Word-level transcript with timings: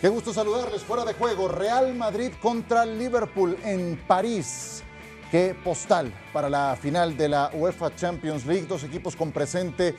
Qué 0.00 0.08
gusto 0.08 0.32
saludarles 0.32 0.82
fuera 0.82 1.04
de 1.04 1.12
juego. 1.12 1.46
Real 1.46 1.94
Madrid 1.94 2.32
contra 2.40 2.86
Liverpool 2.86 3.58
en 3.62 4.02
París. 4.06 4.82
Qué 5.30 5.54
postal 5.62 6.10
para 6.32 6.48
la 6.48 6.74
final 6.80 7.18
de 7.18 7.28
la 7.28 7.50
UEFA 7.52 7.94
Champions 7.94 8.46
League. 8.46 8.64
Dos 8.66 8.82
equipos 8.82 9.14
con 9.14 9.30
presente, 9.30 9.94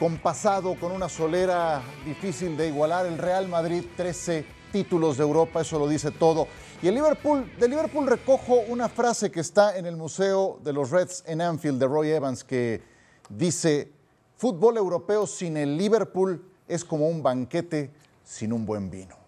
con 0.00 0.18
pasado, 0.18 0.74
con 0.74 0.90
una 0.90 1.08
solera 1.08 1.80
difícil 2.04 2.56
de 2.56 2.66
igualar. 2.66 3.06
El 3.06 3.16
Real 3.16 3.46
Madrid, 3.46 3.84
13 3.96 4.44
títulos 4.72 5.18
de 5.18 5.22
Europa, 5.22 5.60
eso 5.60 5.78
lo 5.78 5.86
dice 5.86 6.10
todo. 6.10 6.48
Y 6.82 6.88
el 6.88 6.96
Liverpool, 6.96 7.48
de 7.56 7.68
Liverpool 7.68 8.08
recojo 8.08 8.56
una 8.66 8.88
frase 8.88 9.30
que 9.30 9.38
está 9.38 9.78
en 9.78 9.86
el 9.86 9.96
Museo 9.96 10.58
de 10.64 10.72
los 10.72 10.90
Reds 10.90 11.22
en 11.28 11.40
Anfield 11.40 11.78
de 11.78 11.86
Roy 11.86 12.10
Evans 12.10 12.42
que 12.42 12.82
dice, 13.28 13.92
fútbol 14.36 14.78
europeo 14.78 15.28
sin 15.28 15.56
el 15.56 15.76
Liverpool 15.76 16.44
es 16.66 16.84
como 16.84 17.06
un 17.06 17.22
banquete 17.22 17.94
sin 18.24 18.52
un 18.52 18.66
buen 18.66 18.90
vino. 18.90 19.23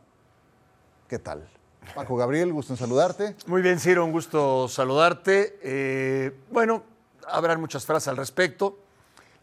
¿Qué 1.09 1.21
tal? 1.21 1.49
Paco 1.95 2.17
Gabriel, 2.17 2.53
gusto 2.53 2.73
en 2.73 2.77
saludarte. 2.77 3.37
Muy 3.47 3.63
bien, 3.63 3.79
Ciro, 3.79 4.05
un 4.05 4.11
gusto 4.11 4.67
saludarte. 4.67 5.57
Eh, 5.63 6.37
bueno, 6.51 6.83
habrán 7.29 7.61
muchas 7.61 7.87
frases 7.87 8.09
al 8.09 8.17
respecto. 8.17 8.77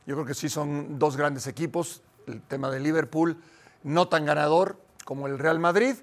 Yo 0.06 0.16
creo 0.16 0.26
que 0.26 0.34
sí 0.34 0.50
son 0.50 1.00
dos 1.00 1.16
grandes 1.16 1.48
equipos. 1.48 2.02
El 2.28 2.42
tema 2.42 2.70
de 2.70 2.82
Liverpool, 2.82 3.38
no 3.84 4.10
tan 4.10 4.26
ganador 4.26 4.78
como 5.06 5.28
el 5.28 5.40
Real 5.40 5.60
Madrid, 5.60 5.96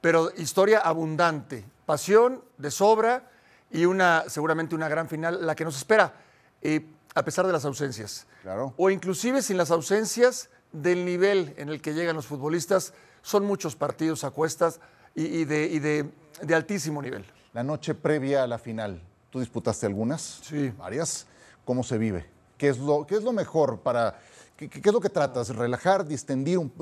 pero 0.00 0.30
historia 0.38 0.78
abundante, 0.78 1.66
pasión 1.84 2.42
de 2.56 2.70
sobra 2.70 3.30
y 3.70 3.84
una 3.84 4.24
seguramente 4.28 4.74
una 4.74 4.88
gran 4.88 5.08
final, 5.08 5.46
la 5.46 5.54
que 5.54 5.64
nos 5.64 5.76
espera, 5.76 6.14
eh, 6.62 6.86
a 7.14 7.22
pesar 7.24 7.46
de 7.46 7.52
las 7.52 7.66
ausencias. 7.66 8.26
Claro. 8.40 8.72
O 8.78 8.88
inclusive 8.88 9.42
sin 9.42 9.58
las 9.58 9.70
ausencias 9.70 10.48
del 10.72 11.04
nivel 11.04 11.54
en 11.58 11.68
el 11.68 11.82
que 11.82 11.92
llegan 11.92 12.16
los 12.16 12.26
futbolistas, 12.26 12.94
son 13.20 13.44
muchos 13.44 13.74
partidos 13.74 14.22
a 14.24 14.30
cuestas 14.30 14.80
y, 15.14 15.44
de, 15.44 16.10
altísimo 16.54 17.00
nivel. 17.00 17.24
La 17.52 17.62
noche 17.62 17.94
previa 17.94 18.42
a 18.42 18.46
la 18.46 18.58
final, 18.58 19.00
¿tú 19.30 19.40
disputaste 19.40 19.86
algunas? 19.86 20.40
Sí. 20.42 20.72
Varias. 20.76 21.26
¿Cómo 21.64 21.82
se 21.82 21.98
vive? 21.98 22.26
¿Qué 22.58 22.68
es 22.68 22.78
lo, 22.78 23.06
qué 23.06 23.16
es 23.16 23.22
lo 23.22 23.32
mejor 23.32 23.80
para... 23.80 24.18
¿Qué, 24.56 24.70
es 24.72 24.92
lo 24.92 25.00
que 25.00 25.08
tratas? 25.08 25.48
¿Relajar, 25.54 26.06
distendir? 26.06 26.58
Un, 26.58 26.72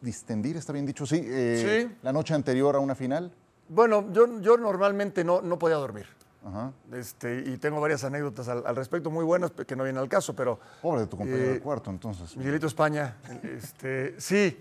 ¿Distendir, 0.00 0.56
está 0.56 0.72
bien 0.72 0.84
dicho? 0.84 1.06
Sí, 1.06 1.22
eh, 1.24 1.96
¿La 2.02 2.12
noche 2.12 2.34
anterior 2.34 2.76
a 2.76 2.80
una 2.80 2.94
final? 2.94 3.32
Bueno, 3.68 4.12
yo, 4.12 4.40
yo 4.40 4.58
normalmente 4.58 5.24
no, 5.24 5.40
no 5.40 5.58
podía 5.58 5.76
dormir. 5.76 6.06
Ajá. 6.44 6.72
Este, 6.92 7.42
y 7.46 7.56
tengo 7.56 7.80
varias 7.80 8.04
anécdotas 8.04 8.48
al, 8.48 8.76
respecto, 8.76 9.10
muy 9.10 9.24
buenas, 9.24 9.52
que 9.52 9.74
no 9.74 9.84
vienen 9.84 10.02
al 10.02 10.08
caso, 10.08 10.34
pero... 10.34 10.60
Pobre 10.82 11.02
de 11.02 11.06
tu 11.06 11.16
compañero 11.16 11.48
de 11.48 11.56
eh, 11.56 11.60
cuarto, 11.60 11.90
entonces. 11.90 12.36
Miguelito 12.36 12.66
España. 12.66 13.16
este, 13.42 14.20
sí. 14.20 14.58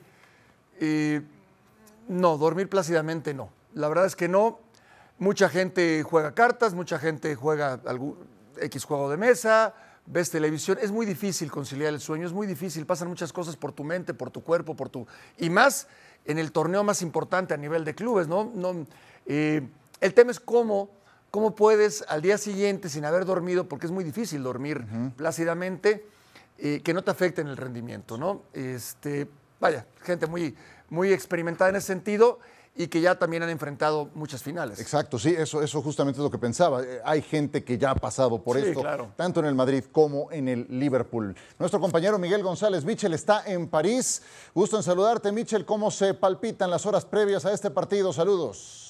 Y 0.79 1.19
no, 2.07 2.37
dormir 2.37 2.69
plácidamente 2.69 3.33
no. 3.33 3.49
La 3.73 3.87
verdad 3.87 4.05
es 4.05 4.15
que 4.15 4.27
no. 4.27 4.59
Mucha 5.19 5.49
gente 5.49 6.03
juega 6.03 6.33
cartas, 6.33 6.73
mucha 6.73 6.99
gente 6.99 7.35
juega 7.35 7.79
algún 7.85 8.17
X 8.59 8.83
juego 8.83 9.09
de 9.09 9.17
mesa, 9.17 9.73
ves 10.05 10.29
televisión. 10.29 10.77
Es 10.81 10.91
muy 10.91 11.05
difícil 11.05 11.51
conciliar 11.51 11.93
el 11.93 11.99
sueño, 11.99 12.25
es 12.25 12.33
muy 12.33 12.47
difícil. 12.47 12.85
Pasan 12.85 13.07
muchas 13.07 13.31
cosas 13.31 13.55
por 13.55 13.71
tu 13.71 13.83
mente, 13.83 14.13
por 14.13 14.31
tu 14.31 14.43
cuerpo, 14.43 14.75
por 14.75 14.89
tu. 14.89 15.07
Y 15.37 15.49
más 15.49 15.87
en 16.25 16.39
el 16.39 16.51
torneo 16.51 16.83
más 16.83 17.01
importante 17.01 17.53
a 17.53 17.57
nivel 17.57 17.85
de 17.85 17.95
clubes, 17.95 18.27
¿no? 18.27 18.51
no 18.53 18.85
eh, 19.25 19.67
el 19.99 20.13
tema 20.13 20.31
es 20.31 20.39
cómo, 20.39 20.89
cómo 21.31 21.55
puedes 21.55 22.03
al 22.07 22.21
día 22.21 22.37
siguiente, 22.37 22.89
sin 22.89 23.05
haber 23.05 23.25
dormido, 23.25 23.67
porque 23.67 23.85
es 23.85 23.91
muy 23.91 24.03
difícil 24.03 24.43
dormir 24.43 24.85
plácidamente, 25.15 26.05
eh, 26.57 26.81
que 26.83 26.93
no 26.93 27.03
te 27.03 27.11
afecte 27.11 27.41
en 27.41 27.47
el 27.47 27.57
rendimiento, 27.57 28.17
¿no? 28.17 28.43
Este, 28.53 29.27
vaya, 29.59 29.85
gente 30.01 30.27
muy 30.27 30.55
muy 30.93 31.11
experimentada 31.11 31.71
en 31.71 31.75
ese 31.77 31.87
sentido 31.87 32.39
y 32.75 32.87
que 32.87 33.01
ya 33.01 33.15
también 33.15 33.43
han 33.43 33.49
enfrentado 33.49 34.09
muchas 34.15 34.41
finales. 34.41 34.79
Exacto, 34.79 35.19
sí, 35.19 35.35
eso, 35.37 35.61
eso 35.61 35.81
justamente 35.81 36.19
es 36.19 36.23
lo 36.23 36.31
que 36.31 36.37
pensaba. 36.37 36.81
Eh, 36.83 37.01
hay 37.03 37.21
gente 37.21 37.63
que 37.63 37.77
ya 37.77 37.91
ha 37.91 37.95
pasado 37.95 38.41
por 38.43 38.57
sí, 38.57 38.67
esto, 38.67 38.81
claro. 38.81 39.11
tanto 39.15 39.39
en 39.39 39.47
el 39.47 39.55
Madrid 39.55 39.83
como 39.91 40.31
en 40.31 40.47
el 40.47 40.67
Liverpool. 40.69 41.35
Nuestro 41.59 41.79
compañero 41.79 42.17
Miguel 42.17 42.41
González 42.41 42.83
Michel 42.83 43.13
está 43.13 43.43
en 43.45 43.67
París. 43.67 44.21
Gusto 44.53 44.77
en 44.77 44.83
saludarte, 44.83 45.31
Michel. 45.31 45.65
¿Cómo 45.65 45.91
se 45.91 46.13
palpitan 46.13 46.69
las 46.69 46.85
horas 46.85 47.05
previas 47.05 47.45
a 47.45 47.53
este 47.53 47.69
partido? 47.69 48.11
Saludos. 48.11 48.82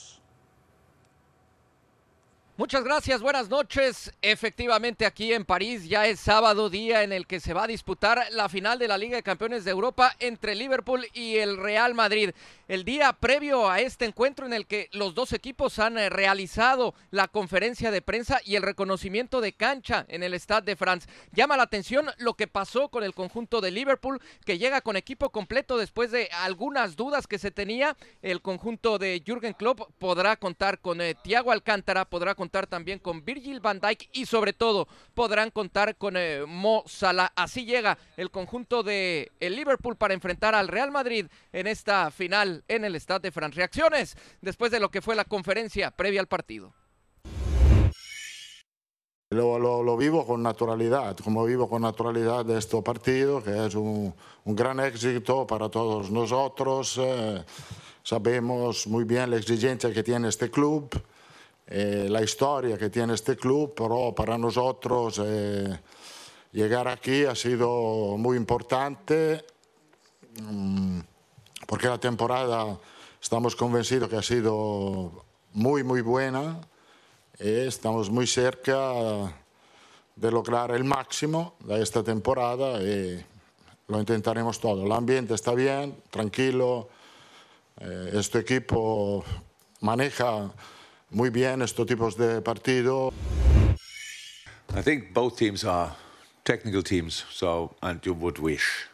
Muchas 2.55 2.83
gracias, 2.83 3.19
buenas 3.23 3.49
noches. 3.49 4.13
Efectivamente, 4.21 5.07
aquí 5.07 5.33
en 5.33 5.43
París 5.43 5.89
ya 5.89 6.05
es 6.05 6.19
sábado, 6.19 6.69
día 6.69 7.01
en 7.01 7.11
el 7.11 7.25
que 7.25 7.39
se 7.39 7.51
va 7.51 7.63
a 7.63 7.67
disputar 7.67 8.27
la 8.31 8.47
final 8.47 8.77
de 8.77 8.87
la 8.87 8.99
Liga 8.99 9.15
de 9.15 9.23
Campeones 9.23 9.65
de 9.65 9.71
Europa 9.71 10.15
entre 10.19 10.53
Liverpool 10.53 11.07
y 11.15 11.37
el 11.37 11.57
Real 11.57 11.95
Madrid. 11.95 12.29
El 12.69 12.85
día 12.85 13.11
previo 13.11 13.69
a 13.69 13.81
este 13.81 14.05
encuentro 14.05 14.45
en 14.45 14.53
el 14.53 14.65
que 14.65 14.87
los 14.93 15.13
dos 15.13 15.33
equipos 15.33 15.79
han 15.79 15.97
eh, 15.97 16.09
realizado 16.09 16.95
la 17.11 17.27
conferencia 17.27 17.91
de 17.91 18.01
prensa 18.01 18.39
y 18.45 18.55
el 18.55 18.63
reconocimiento 18.63 19.41
de 19.41 19.51
cancha 19.51 20.05
en 20.07 20.23
el 20.23 20.33
Stade 20.39 20.67
de 20.71 20.77
France. 20.77 21.09
Llama 21.33 21.57
la 21.57 21.63
atención 21.63 22.09
lo 22.19 22.35
que 22.35 22.47
pasó 22.47 22.87
con 22.87 23.03
el 23.03 23.13
conjunto 23.13 23.59
de 23.59 23.71
Liverpool, 23.71 24.21
que 24.45 24.57
llega 24.57 24.79
con 24.79 24.95
equipo 24.95 25.29
completo 25.29 25.77
después 25.77 26.11
de 26.11 26.29
algunas 26.31 26.95
dudas 26.95 27.27
que 27.27 27.37
se 27.37 27.51
tenía. 27.51 27.97
El 28.21 28.41
conjunto 28.41 28.97
de 28.97 29.21
Jürgen 29.25 29.53
Klopp 29.53 29.81
podrá 29.99 30.37
contar 30.37 30.79
con 30.79 31.01
eh, 31.01 31.15
Thiago 31.21 31.51
Alcántara, 31.51 32.05
podrá 32.05 32.33
contar 32.33 32.67
también 32.67 32.99
con 32.99 33.25
Virgil 33.25 33.59
van 33.59 33.81
Dijk 33.81 34.09
y 34.13 34.25
sobre 34.25 34.53
todo 34.53 34.87
podrán 35.13 35.51
contar 35.51 35.97
con 35.97 36.15
eh, 36.15 36.45
Mo 36.47 36.83
Salah. 36.87 37.33
Así 37.35 37.65
llega 37.65 37.97
el 38.15 38.31
conjunto 38.31 38.83
de 38.83 39.33
el 39.41 39.57
Liverpool 39.57 39.97
para 39.97 40.13
enfrentar 40.13 40.55
al 40.55 40.69
Real 40.69 40.91
Madrid 40.91 41.25
en 41.51 41.67
esta 41.67 42.09
final 42.09 42.53
en 42.67 42.85
el 42.85 42.95
Stade 42.95 43.21
de 43.21 43.31
France. 43.31 43.55
Reacciones 43.55 44.15
después 44.41 44.71
de 44.71 44.79
lo 44.79 44.89
que 44.89 45.01
fue 45.01 45.15
la 45.15 45.25
conferencia 45.25 45.91
previa 45.91 46.21
al 46.21 46.27
partido. 46.27 46.73
Lo, 49.29 49.57
lo, 49.57 49.97
vivo 49.97 50.27
con 50.27 50.43
naturalidad, 50.43 51.17
como 51.17 51.43
vivo 51.45 51.67
con 51.67 51.81
naturalidad 51.81 52.45
de 52.45 52.59
este 52.59 52.79
partido, 52.83 53.43
que 53.43 53.65
es 53.65 53.73
un, 53.73 54.13
un 54.45 54.55
gran 54.55 54.79
éxito 54.79 55.47
para 55.47 55.69
todos 55.69 56.11
nosotros. 56.11 56.99
Eh, 57.01 57.43
sabemos 58.03 58.85
muy 58.85 59.05
bien 59.05 59.31
la 59.31 59.37
exigencia 59.37 59.91
que 59.91 60.03
tiene 60.03 60.29
este 60.29 60.51
club. 60.51 60.89
Eh, 61.65 62.07
la 62.09 62.21
historia 62.21 62.77
que 62.77 62.89
tiene 62.89 63.13
este 63.13 63.37
club, 63.37 63.73
pero 63.75 64.13
para 64.13 64.37
nosotros 64.37 65.19
eh, 65.23 65.79
llegar 66.51 66.87
aquí 66.89 67.23
ha 67.23 67.35
sido 67.35 68.17
muy 68.17 68.35
importante 68.35 69.45
mm, 70.41 70.99
porque 71.73 71.87
la 71.87 71.97
temporada 71.97 72.77
estamos 73.19 73.55
convencidos 73.55 74.07
que 74.07 74.15
ha 74.15 74.21
sido 74.21 75.25
muy, 75.53 75.83
muy 75.83 76.01
buena. 76.01 76.61
Eh, 77.39 77.65
estamos 77.67 78.11
muy 78.11 78.27
cerca 78.27 78.93
de 80.15 80.29
lograr 80.29 80.69
el 80.69 80.83
máximo 80.83 81.55
de 81.61 81.81
esta 81.81 82.03
temporada 82.03 82.79
y 82.79 83.25
lo 83.87 83.99
intentaremos 83.99 84.59
todo. 84.59 84.85
El 84.85 84.91
ambiente 84.91 85.33
está 85.33 85.55
bien, 85.55 85.97
tranquilo. 86.11 86.89
este 87.79 88.37
equipo 88.37 89.25
maneja 89.81 90.51
muy 91.09 91.31
bien 91.31 91.63
estos 91.63 91.87
tipos 91.87 92.15
de 92.15 92.39
partido. 92.43 93.11
I 94.77 94.83
think 94.83 95.11
both 95.11 95.39
teams 95.39 95.65
are 95.65 95.95
technical 96.45 96.83
teams, 96.83 97.25
so 97.31 97.75
and 97.81 97.99
you 98.05 98.13
would 98.13 98.37
wish 98.37 98.87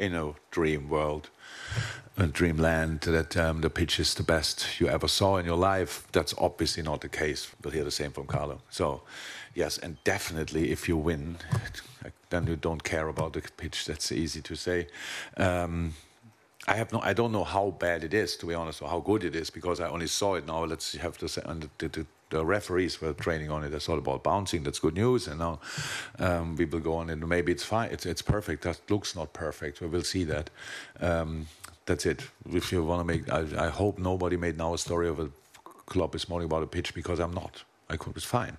in 0.00 0.14
a 0.16 0.32
dream 0.50 0.88
world, 0.88 1.30
dreamland, 2.24 3.00
that 3.02 3.36
um, 3.36 3.60
the 3.60 3.68
pitch 3.68 4.00
is 4.00 4.14
the 4.14 4.22
best 4.22 4.80
you 4.80 4.88
ever 4.88 5.08
saw 5.08 5.36
in 5.36 5.44
your 5.44 5.56
life. 5.56 6.06
That's 6.12 6.34
obviously 6.38 6.82
not 6.82 7.02
the 7.02 7.08
case. 7.08 7.50
We'll 7.62 7.72
hear 7.72 7.84
the 7.84 7.90
same 7.90 8.10
from 8.12 8.26
Carlo. 8.26 8.62
So, 8.70 9.02
yes, 9.54 9.76
and 9.76 10.02
definitely 10.04 10.72
if 10.72 10.88
you 10.88 10.96
win, 10.96 11.36
then 12.30 12.46
you 12.46 12.56
don't 12.56 12.82
care 12.82 13.08
about 13.08 13.34
the 13.34 13.42
pitch. 13.56 13.84
That's 13.84 14.10
easy 14.10 14.40
to 14.40 14.56
say. 14.56 14.86
Um, 15.36 15.94
I 16.68 16.74
have 16.74 16.92
no, 16.92 17.00
I 17.00 17.12
don't 17.12 17.32
know 17.32 17.44
how 17.44 17.70
bad 17.70 18.02
it 18.02 18.14
is, 18.14 18.36
to 18.38 18.46
be 18.46 18.54
honest, 18.54 18.82
or 18.82 18.88
how 18.88 19.00
good 19.00 19.22
it 19.22 19.36
is, 19.36 19.50
because 19.50 19.78
I 19.78 19.88
only 19.88 20.08
saw 20.08 20.34
it 20.34 20.46
now. 20.46 20.64
Let's 20.64 20.96
have 20.96 21.18
to 21.18 21.28
say, 21.28 21.42
and 21.44 21.68
the, 21.78 21.88
the, 21.88 22.06
the 22.30 22.44
referees 22.44 23.00
were 23.00 23.12
training 23.12 23.50
on 23.50 23.62
it. 23.62 23.72
I 23.72 23.92
all 23.92 23.98
about 23.98 24.24
bouncing. 24.24 24.64
That's 24.64 24.80
good 24.80 24.94
news. 24.94 25.28
And 25.28 25.38
now 25.38 25.60
um, 26.18 26.56
we 26.56 26.64
will 26.64 26.80
go 26.80 26.96
on, 26.96 27.10
and 27.10 27.28
maybe 27.28 27.52
it's 27.52 27.62
fine. 27.62 27.90
It's, 27.90 28.06
it's 28.06 28.22
perfect. 28.22 28.62
That 28.64 28.80
looks 28.90 29.14
not 29.14 29.32
perfect. 29.32 29.80
We 29.80 29.86
will 29.86 30.02
see 30.02 30.24
that. 30.24 30.50
Um, 31.00 31.46
that's 31.86 32.04
it. 32.04 32.22
If 32.52 32.72
you 32.72 32.84
want 32.84 33.00
to 33.00 33.04
make, 33.04 33.32
I, 33.32 33.66
I, 33.66 33.68
hope 33.70 33.98
nobody 33.98 34.36
made 34.36 34.58
now 34.58 34.74
a 34.74 34.78
story 34.78 35.08
of 35.08 35.20
a 35.20 35.30
club 35.86 36.12
this 36.12 36.28
morning 36.28 36.46
about 36.46 36.62
a 36.62 36.66
pitch 36.66 36.92
because 36.94 37.20
I'm 37.20 37.32
not. 37.32 37.64
I 37.88 37.96
could, 37.96 38.16
it's 38.16 38.26
fine. 38.26 38.58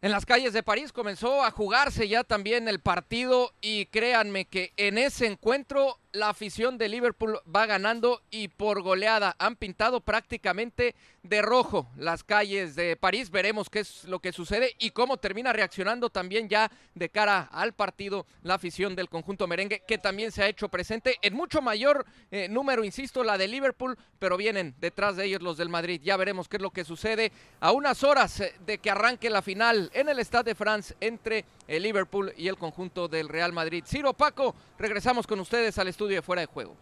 En 0.00 0.12
las 0.12 0.24
calles 0.24 0.52
de 0.52 0.62
París 0.62 0.92
comenzó 0.92 1.42
a 1.44 1.50
jugarse 1.50 2.06
ya 2.08 2.22
también 2.22 2.68
el 2.68 2.78
partido 2.78 3.50
y 3.60 3.86
créanme 3.86 4.44
que 4.44 4.72
en 4.76 4.96
ese 4.96 5.26
encuentro 5.26 5.98
la 6.18 6.30
afición 6.30 6.78
de 6.78 6.88
Liverpool 6.88 7.38
va 7.54 7.66
ganando 7.66 8.22
y 8.30 8.48
por 8.48 8.82
goleada 8.82 9.36
han 9.38 9.56
pintado 9.56 10.00
prácticamente 10.00 10.94
de 11.22 11.42
rojo 11.42 11.88
las 11.96 12.24
calles 12.24 12.74
de 12.74 12.96
París. 12.96 13.30
Veremos 13.30 13.70
qué 13.70 13.80
es 13.80 14.04
lo 14.04 14.18
que 14.18 14.32
sucede 14.32 14.74
y 14.78 14.90
cómo 14.90 15.18
termina 15.18 15.52
reaccionando 15.52 16.10
también 16.10 16.48
ya 16.48 16.70
de 16.94 17.08
cara 17.08 17.48
al 17.52 17.72
partido 17.72 18.26
la 18.42 18.54
afición 18.54 18.96
del 18.96 19.08
conjunto 19.08 19.46
merengue, 19.46 19.82
que 19.86 19.98
también 19.98 20.32
se 20.32 20.42
ha 20.42 20.48
hecho 20.48 20.68
presente 20.68 21.16
en 21.22 21.34
mucho 21.34 21.62
mayor 21.62 22.04
eh, 22.30 22.48
número, 22.48 22.84
insisto, 22.84 23.22
la 23.22 23.38
de 23.38 23.48
Liverpool, 23.48 23.96
pero 24.18 24.36
vienen 24.36 24.74
detrás 24.80 25.16
de 25.16 25.26
ellos 25.26 25.42
los 25.42 25.56
del 25.56 25.68
Madrid. 25.68 26.00
Ya 26.02 26.16
veremos 26.16 26.48
qué 26.48 26.56
es 26.56 26.62
lo 26.62 26.70
que 26.70 26.84
sucede 26.84 27.30
a 27.60 27.72
unas 27.72 28.02
horas 28.02 28.40
eh, 28.40 28.54
de 28.66 28.78
que 28.78 28.90
arranque 28.90 29.30
la 29.30 29.42
final 29.42 29.90
en 29.94 30.08
el 30.08 30.18
Stade 30.20 30.50
de 30.50 30.54
France 30.54 30.96
entre 31.00 31.44
el 31.68 31.82
Liverpool 31.82 32.32
y 32.36 32.48
el 32.48 32.56
conjunto 32.56 33.06
del 33.08 33.28
Real 33.28 33.52
Madrid. 33.52 33.84
Ciro 33.86 34.14
Paco, 34.14 34.54
regresamos 34.78 35.26
con 35.26 35.38
ustedes 35.40 35.78
al 35.78 35.88
estudio 35.88 36.07
de 36.14 36.22
fuera 36.22 36.40
de 36.40 36.46
juego. 36.46 36.74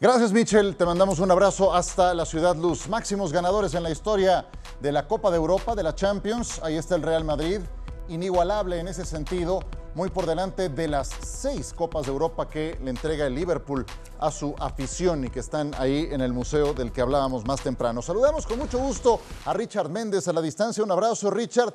Gracias, 0.00 0.32
Michel. 0.32 0.74
Te 0.74 0.84
mandamos 0.84 1.20
un 1.20 1.30
abrazo 1.30 1.72
hasta 1.72 2.12
la 2.12 2.26
Ciudad 2.26 2.56
Luz. 2.56 2.88
Máximos 2.88 3.32
ganadores 3.32 3.72
en 3.74 3.84
la 3.84 3.90
historia 3.90 4.46
de 4.80 4.90
la 4.90 5.06
Copa 5.06 5.30
de 5.30 5.36
Europa, 5.36 5.76
de 5.76 5.84
la 5.84 5.94
Champions. 5.94 6.60
Ahí 6.64 6.76
está 6.76 6.96
el 6.96 7.02
Real 7.02 7.22
Madrid. 7.22 7.60
Inigualable 8.08 8.80
en 8.80 8.88
ese 8.88 9.04
sentido, 9.04 9.60
muy 9.94 10.08
por 10.10 10.26
delante 10.26 10.68
de 10.68 10.88
las 10.88 11.08
seis 11.24 11.72
Copas 11.72 12.06
de 12.06 12.10
Europa 12.10 12.48
que 12.48 12.76
le 12.82 12.90
entrega 12.90 13.26
el 13.26 13.34
Liverpool 13.36 13.86
a 14.18 14.32
su 14.32 14.56
afición 14.58 15.24
y 15.24 15.30
que 15.30 15.38
están 15.38 15.70
ahí 15.78 16.08
en 16.10 16.20
el 16.20 16.32
museo 16.32 16.74
del 16.74 16.90
que 16.90 17.00
hablábamos 17.00 17.46
más 17.46 17.62
temprano. 17.62 18.02
Saludamos 18.02 18.44
con 18.44 18.58
mucho 18.58 18.78
gusto 18.78 19.20
a 19.44 19.52
Richard 19.52 19.88
Méndez 19.88 20.26
a 20.26 20.32
la 20.32 20.42
distancia. 20.42 20.82
Un 20.82 20.90
abrazo, 20.90 21.30
Richard. 21.30 21.72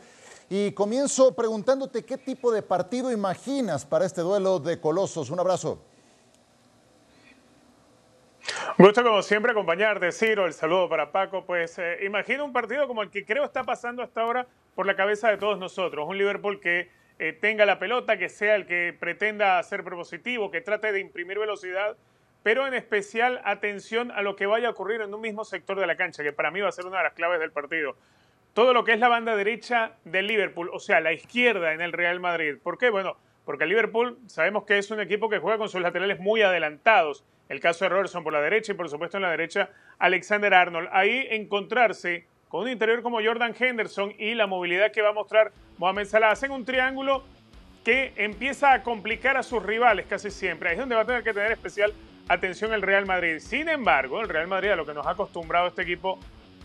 Y 0.49 0.73
comienzo 0.73 1.33
preguntándote 1.33 2.03
qué 2.03 2.17
tipo 2.17 2.51
de 2.51 2.61
partido 2.61 3.09
imaginas 3.09 3.85
para 3.85 4.05
este 4.05 4.19
duelo 4.19 4.59
de 4.59 4.81
colosos. 4.81 5.29
Un 5.29 5.39
abrazo. 5.39 5.79
Gusto 8.79 9.01
como 9.01 9.24
siempre 9.24 9.53
acompañarte, 9.53 10.12
Ciro. 10.12 10.45
El 10.45 10.53
saludo 10.53 10.88
para 10.88 11.12
Paco. 11.12 11.44
Pues 11.45 11.79
eh, 11.79 11.97
imagino 12.06 12.45
un 12.45 12.53
partido 12.53 12.88
como 12.88 13.01
el 13.01 13.09
que 13.09 13.25
creo 13.25 13.44
está 13.44 13.63
pasando 13.63 14.03
hasta 14.03 14.21
ahora 14.21 14.45
por 14.75 14.85
la 14.85 14.95
cabeza 14.95 15.31
de 15.31 15.38
todos 15.38 15.57
nosotros. 15.57 16.07
Un 16.07 16.15
Liverpool 16.15 16.59
que 16.59 16.91
eh, 17.18 17.33
tenga 17.33 17.65
la 17.65 17.79
pelota, 17.79 18.19
que 18.19 18.29
sea 18.29 18.56
el 18.56 18.68
que 18.68 18.95
pretenda 19.00 19.63
ser 19.63 19.83
propositivo, 19.83 20.51
que 20.51 20.62
trate 20.62 20.91
de 20.91 21.00
imprimir 21.00 21.39
velocidad, 21.39 21.97
pero 22.44 22.68
en 22.68 22.75
especial 22.75 23.41
atención 23.45 24.12
a 24.12 24.21
lo 24.21 24.35
que 24.35 24.45
vaya 24.45 24.68
a 24.68 24.71
ocurrir 24.71 25.01
en 25.01 25.12
un 25.12 25.21
mismo 25.21 25.44
sector 25.44 25.80
de 25.80 25.88
la 25.88 25.97
cancha, 25.97 26.21
que 26.21 26.31
para 26.31 26.51
mí 26.51 26.62
va 26.62 26.69
a 26.69 26.71
ser 26.71 26.85
una 26.85 27.00
de 27.00 27.06
las 27.06 27.13
claves 27.13 27.39
del 27.39 27.51
partido. 27.51 27.95
Todo 28.53 28.73
lo 28.73 28.83
que 28.83 28.94
es 28.94 29.00
la 29.00 29.07
banda 29.07 29.35
derecha 29.35 29.94
del 30.06 30.27
Liverpool, 30.27 30.69
o 30.71 30.80
sea, 30.80 31.01
la 31.01 31.13
izquierda 31.13 31.73
en 31.73 31.81
el 31.81 31.94
Real 31.94 32.19
Madrid. 32.19 32.57
¿Por 32.62 32.77
qué? 32.77 32.91
Bueno, 32.91 33.18
porque 33.47 33.63
el 33.63 33.69
Liverpool 33.69 34.19
sabemos 34.27 34.65
que 34.65 34.77
es 34.77 34.91
un 34.91 34.99
equipo 34.99 35.29
que 35.29 35.39
juega 35.39 35.57
con 35.57 35.69
sus 35.69 35.79
laterales 35.79 36.19
muy 36.19 36.41
adelantados 36.41 37.23
el 37.47 37.61
caso 37.61 37.85
de 37.85 37.89
Robertson 37.89 38.21
por 38.21 38.33
la 38.33 38.41
derecha 38.41 38.73
y 38.73 38.75
por 38.75 38.89
supuesto 38.89 39.15
en 39.15 39.23
la 39.23 39.31
derecha 39.31 39.69
Alexander 39.99 40.53
Arnold. 40.53 40.89
Ahí 40.91 41.25
encontrarse 41.31 42.27
con 42.49 42.63
un 42.63 42.69
interior 42.69 43.01
como 43.01 43.23
Jordan 43.23 43.55
Henderson 43.57 44.13
y 44.17 44.35
la 44.35 44.47
movilidad 44.47 44.91
que 44.91 45.01
va 45.01 45.11
a 45.11 45.13
mostrar 45.13 45.53
Mohamed 45.77 46.07
Salah 46.07 46.31
hacen 46.31 46.51
un 46.51 46.65
triángulo 46.65 47.23
que 47.85 48.11
empieza 48.17 48.73
a 48.73 48.83
complicar 48.83 49.38
a 49.38 49.44
sus 49.44 49.63
rivales 49.63 50.07
casi 50.07 50.29
siempre. 50.29 50.67
Ahí 50.67 50.75
es 50.75 50.79
donde 50.81 50.95
va 50.95 51.03
a 51.03 51.05
tener 51.05 51.23
que 51.23 51.33
tener 51.33 51.53
especial 51.53 51.94
atención 52.27 52.73
el 52.73 52.81
Real 52.81 53.05
Madrid. 53.05 53.39
Sin 53.39 53.69
embargo, 53.69 54.19
el 54.19 54.27
Real 54.27 54.47
Madrid, 54.47 54.71
a 54.71 54.75
lo 54.75 54.85
que 54.85 54.94
nos 54.94 55.07
ha 55.07 55.11
acostumbrado 55.11 55.67
este 55.67 55.83
equipo 55.83 56.19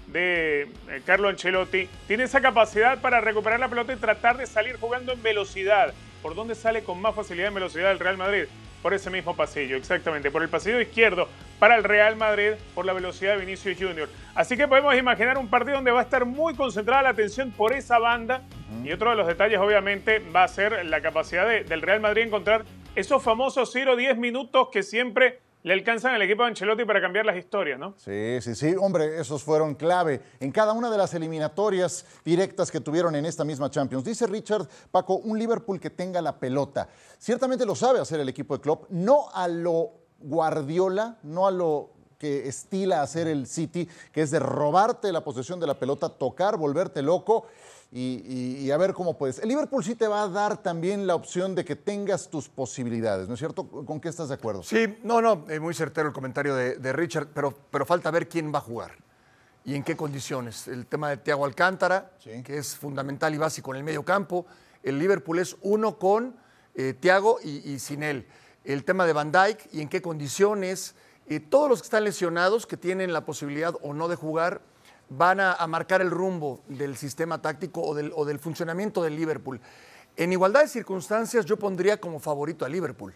de 0.08 0.62
eh, 0.62 1.02
Carlo 1.06 1.29
Ancelotti, 1.29 1.88
tiene 2.08 2.25
esa 2.25 2.40
capacidad 2.40 3.00
para 3.00 3.20
recuperar 3.20 3.61
la 3.61 3.69
pelota 3.69 3.93
y 3.93 3.96
tratar 3.99 4.37
de 4.37 4.49
salir 4.49 4.79
jugando 4.81 5.12
en 5.12 5.23
velocidad. 5.23 5.94
¿Por 6.23 6.35
dónde 6.35 6.55
sale 6.55 6.85
con 6.85 7.01
más 7.01 7.15
facilidad 7.15 7.49
en 7.49 7.55
velocidad 7.55 7.91
el 7.91 7.99
Real 7.99 8.17
Madrid? 8.17 8.45
por 8.83 8.93
ese 8.93 9.11
mismo 9.11 9.35
pasillo, 9.35 9.77
exactamente, 9.77 10.31
por 10.31 10.43
el 10.43 10.49
pasillo 10.49 10.81
izquierdo 10.81 11.29
para 11.59 11.77
el 11.77 11.85
Real 11.85 12.17
Madrid 12.17 12.55
por 12.75 12.85
la 12.85 12.93
velocidad 12.93 13.35
de 13.35 13.45
Vinicius 13.45 13.79
Junior. 13.79 14.09
Así 14.35 14.57
que 14.57 14.67
podemos 14.67 14.97
imaginar 14.97 15.39
un 15.39 15.49
partido 15.49 15.77
donde 15.77 15.93
va 15.93 16.01
a 16.01 16.03
estar 16.03 16.25
muy 16.25 16.55
concentrada 16.55 17.03
la 17.03 17.09
atención 17.11 17.53
por 17.53 17.73
esa 17.73 17.99
banda 17.99 18.43
y 18.83 18.91
otro 18.93 19.11
de 19.11 19.17
los 19.17 19.29
detalles 19.29 19.61
obviamente 19.61 20.19
va 20.19 20.43
a 20.43 20.49
ser 20.49 20.85
la 20.87 21.01
capacidad 21.01 21.47
del 21.47 21.83
Real 21.83 22.01
Madrid 22.01 22.23
encontrar 22.23 22.65
esos 22.97 23.23
famosos 23.23 23.75
0-10 23.75 24.17
minutos 24.17 24.69
que 24.73 24.83
siempre 24.83 25.39
le 25.64 25.73
alcanzan 25.75 26.14
al 26.14 26.23
equipo 26.23 26.43
de 26.43 26.49
Ancelotti 26.49 26.85
para 26.85 27.00
cambiar 27.00 27.25
las 27.25 27.37
historias, 27.37 27.79
¿no? 27.79 27.94
Sí, 27.97 28.41
sí, 28.41 28.55
sí. 28.55 28.75
Hombre, 28.79 29.20
esos 29.20 29.43
fueron 29.43 29.75
clave 29.75 30.20
en 30.41 30.50
cada 30.50 30.73
una 30.73 30.91
de 30.91 30.99
las 30.99 31.14
eliminatorias 31.14 32.05
directas 32.25 32.70
que 32.70 32.81
tuvieron 32.81 33.14
en 33.14 33.26
esta 33.26 33.44
misma 33.44 33.70
Champions. 33.70 34.05
Dice 34.05 34.26
Richard 34.26 34.67
Paco, 34.91 35.17
un 35.17 35.38
Liverpool 35.38 35.79
que 35.79 35.91
tenga 35.91 36.20
la 36.20 36.38
pelota. 36.38 36.88
Ciertamente 37.19 37.64
lo 37.64 37.76
sabe 37.76 38.00
hacer 38.00 38.19
el 38.20 38.29
equipo 38.29 38.56
de 38.56 38.61
Klopp, 38.61 38.91
no 38.91 39.29
a 39.32 39.47
lo 39.47 39.93
Guardiola, 40.19 41.19
no 41.23 41.47
a 41.47 41.50
lo 41.50 41.91
que 42.19 42.47
estila 42.49 43.03
hacer 43.03 43.26
el 43.26 43.47
City, 43.47 43.88
que 44.12 44.23
es 44.23 44.31
de 44.31 44.38
robarte 44.38 45.11
la 45.11 45.25
posesión 45.25 45.58
de 45.58 45.67
la 45.67 45.79
pelota, 45.79 46.08
tocar, 46.08 46.56
volverte 46.56 47.03
loco 47.03 47.47
y, 47.94 48.71
a 48.71 48.77
ver 48.79 48.94
cómo 48.94 49.19
puedes. 49.19 49.39
El 49.39 49.50
Liverpool 49.50 49.85
sí 49.85 49.94
te 49.94 50.09
va 50.09 50.23
a 50.23 50.29
dar 50.29 50.62
también 50.62 51.06
la 51.06 51.15
opción 51.15 51.55
de 51.55 51.65
que 51.65 51.77
tengas 51.77 52.31
tus 52.31 52.49
posibilidades, 52.49 53.29
¿no 53.29 53.35
es 53.35 53.41
cierto? 53.41 53.69
¿Con 53.69 54.00
qué 54.00 54.09
estás 54.09 54.29
de 54.29 54.35
acuerdo? 54.35 54.62
Sí, 54.62 54.99
no, 55.03 55.21
no, 55.21 55.44
es 55.49 55.61
muy 55.61 55.75
certero 55.75 56.09
el 56.09 56.15
comentario 56.15 56.55
de, 56.55 56.93
Richard, 56.94 57.29
pero, 57.35 57.55
pero 57.71 57.85
falta 57.85 58.11
ver 58.11 58.29
quién 58.29 58.53
va 58.53 58.59
a 58.59 58.62
jugar 58.62 58.93
y 59.65 59.75
en 59.75 59.83
qué 59.85 59.94
condiciones. 59.94 60.69
El 60.69 60.87
tema 60.87 61.11
de 61.11 61.19
Thiago 61.19 61.44
Alcántara, 61.44 62.12
que 62.23 62.56
es 62.56 62.75
fundamental 62.77 63.35
y 63.35 63.39
básico 63.39 63.73
en 63.73 63.79
el 63.79 63.85
medio 63.85 64.05
campo. 64.05 64.47
El 64.83 64.99
Liverpool 64.99 65.39
es 65.39 65.56
uno 65.61 65.99
con 65.99 66.35
eh, 66.75 66.94
Thiago 66.99 67.41
y, 67.43 67.79
sin 67.79 68.03
él. 68.03 68.27
El 68.65 68.85
tema 68.85 69.06
de 69.06 69.12
Van 69.12 69.33
Dijk 69.33 69.69
y 69.73 69.83
en 69.83 69.89
qué 69.89 70.00
condiciones. 70.00 70.94
Eh, 71.27 71.41
todos 71.41 71.69
los 71.69 71.83
que 71.83 71.87
están 71.87 72.05
lesionados, 72.05 72.67
que 72.67 72.77
tienen 72.77 73.12
la 73.12 73.25
posibilidad 73.25 73.75
o 73.83 73.93
no 73.93 74.09
de 74.09 74.17
jugar, 74.17 74.62
van 75.17 75.41
a, 75.41 75.67
marcar 75.67 76.00
el 76.00 76.11
rumbo 76.11 76.61
del 76.69 76.97
sistema 76.97 77.41
táctico 77.41 77.82
o 77.82 78.25
del, 78.25 78.38
funcionamiento 78.38 79.03
del 79.03 79.17
Liverpool. 79.17 79.61
En 80.17 80.32
igualdad 80.32 80.62
de 80.62 80.69
circunstancias 80.69 81.44
yo 81.44 81.59
pondría 81.59 81.99
como 82.00 82.19
favorito 82.19 82.64
a 82.64 82.69
Liverpool, 82.69 83.14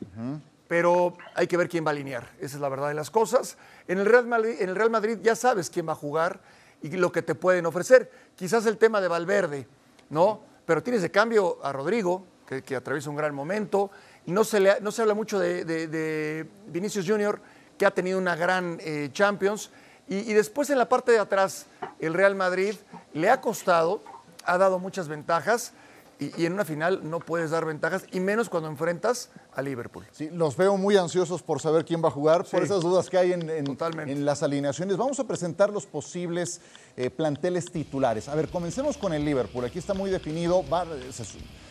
pero 0.68 1.16
hay 1.34 1.46
que 1.46 1.56
ver 1.56 1.68
quién 1.68 1.84
va 1.84 1.90
a 1.90 1.92
alinear, 1.92 2.30
esa 2.38 2.56
es 2.56 2.60
la 2.60 2.68
verdad 2.68 2.88
de 2.88 2.94
las 2.94 3.10
cosas. 3.10 3.56
En 3.88 3.98
el, 3.98 4.06
Real 4.06 4.26
Madrid, 4.26 5.18
ya 5.22 5.36
sabes 5.36 5.70
quién 5.70 5.88
va 5.88 5.92
a 5.92 5.96
jugar 5.96 6.40
y 6.82 6.90
lo 6.90 7.12
que 7.12 7.22
te 7.22 7.34
pueden 7.34 7.66
ofrecer. 7.66 8.10
Quizás 8.34 8.66
el 8.66 8.78
tema 8.78 9.00
de 9.00 9.08
Valverde, 9.08 9.66
¿no? 10.10 10.40
Pero 10.64 10.82
tienes 10.82 11.02
de 11.02 11.10
cambio 11.10 11.58
a 11.62 11.72
Rodrigo, 11.72 12.24
que, 12.46 12.76
atraviesa 12.76 13.10
un 13.10 13.16
gran 13.16 13.34
momento. 13.34 13.90
No 14.26 14.44
se, 14.44 14.80
no 14.80 14.90
se 14.90 15.02
habla 15.02 15.14
mucho 15.14 15.38
de, 15.38 16.46
Vinicius 16.66 17.06
Junior, 17.06 17.40
que 17.78 17.86
ha 17.86 17.90
tenido 17.90 18.18
una 18.18 18.36
gran 18.36 18.78
eh, 18.80 19.10
Champions 19.12 19.70
y, 20.08 20.32
después 20.34 20.70
en 20.70 20.78
la 20.78 20.88
parte 20.88 21.10
de 21.10 21.18
atrás, 21.18 21.66
el 21.98 22.14
Real 22.14 22.36
Madrid 22.36 22.74
le 23.12 23.28
ha 23.28 23.40
costado, 23.40 24.02
ha 24.44 24.56
dado 24.56 24.78
muchas 24.78 25.08
ventajas. 25.08 25.72
Y, 26.18 26.46
en 26.46 26.54
una 26.54 26.64
final 26.64 27.00
no 27.10 27.20
puedes 27.20 27.50
dar 27.50 27.66
ventajas, 27.66 28.06
y 28.10 28.20
menos 28.20 28.48
cuando 28.48 28.70
enfrentas 28.70 29.28
a 29.52 29.60
Liverpool. 29.60 30.06
Sí, 30.12 30.30
los 30.30 30.56
veo 30.56 30.78
muy 30.78 30.96
ansiosos 30.96 31.42
por 31.42 31.60
saber 31.60 31.84
quién 31.84 32.02
va 32.02 32.08
a 32.08 32.10
jugar, 32.10 32.44
por 32.44 32.62
esas 32.62 32.80
dudas 32.80 33.10
que 33.10 33.18
hay 33.18 33.32
en, 33.32 33.50
en, 33.50 34.24
las 34.24 34.42
alineaciones. 34.42 34.96
Vamos 34.96 35.20
a 35.20 35.24
presentar 35.24 35.68
los 35.70 35.84
posibles 35.84 36.62
eh, 36.96 37.10
planteles 37.10 37.66
titulares. 37.70 38.28
A 38.28 38.34
ver, 38.34 38.48
comencemos 38.48 38.96
con 38.96 39.12
el 39.12 39.26
Liverpool. 39.26 39.66
Aquí 39.66 39.78
está 39.78 39.92
muy 39.92 40.08
definido. 40.08 40.64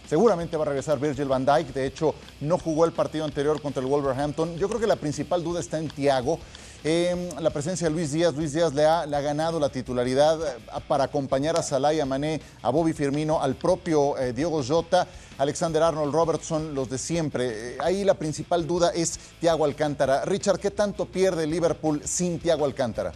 seguramente 0.08 0.58
va 0.58 0.64
a 0.64 0.68
regresar 0.68 1.00
Virgil 1.00 1.26
van 1.26 1.46
Dijk. 1.46 1.74
De 1.74 1.88
hecho, 1.88 2.14
no 2.42 2.60
jugó 2.60 2.86
el 2.86 2.92
partido 2.92 3.26
anterior 3.26 3.60
contra 3.60 3.82
el 3.82 3.88
Wolverhampton. 3.88 4.58
Yo 4.58 4.68
creo 4.68 4.80
que 4.80 4.88
la 4.88 4.98
principal 4.98 5.44
duda 5.44 5.60
está 5.60 5.80
en 5.80 5.88
Thiago. 5.88 6.38
Em, 6.88 7.32
la 7.40 7.50
presencia 7.50 7.90
de 7.90 7.96
Luis 7.96 8.12
Díaz. 8.12 8.36
Luis 8.36 8.54
Díaz 8.54 8.72
le 8.76 8.86
ha, 8.86 9.08
ganado 9.08 9.60
la 9.60 9.70
titularidad 9.70 10.40
eh, 10.40 10.62
para 10.88 11.06
acompañar 11.06 11.56
a 11.56 11.64
Salah 11.64 11.96
y 11.96 12.00
a 12.00 12.06
Mané, 12.06 12.40
a 12.62 12.70
Bobby 12.70 12.94
Firmino, 12.94 13.42
al 13.42 13.56
propio 13.56 14.16
eh, 14.20 14.34
Diego 14.34 14.62
Jota, 14.64 15.08
Alexander 15.40 15.82
Arnold 15.82 16.14
Robertson, 16.14 16.76
los 16.76 16.88
de 16.88 17.00
siempre. 17.00 17.48
Eh, 17.48 17.78
ahí 17.80 18.04
la 18.04 18.14
principal 18.14 18.68
duda 18.68 18.92
es 18.94 19.18
Thiago 19.40 19.66
Alcántara. 19.66 20.26
Richard, 20.26 20.60
¿qué 20.60 20.70
tanto 20.70 21.08
pierde 21.08 21.48
Liverpool 21.48 22.04
sin 22.04 22.40
Thiago 22.40 22.66
Alcántara? 22.66 23.14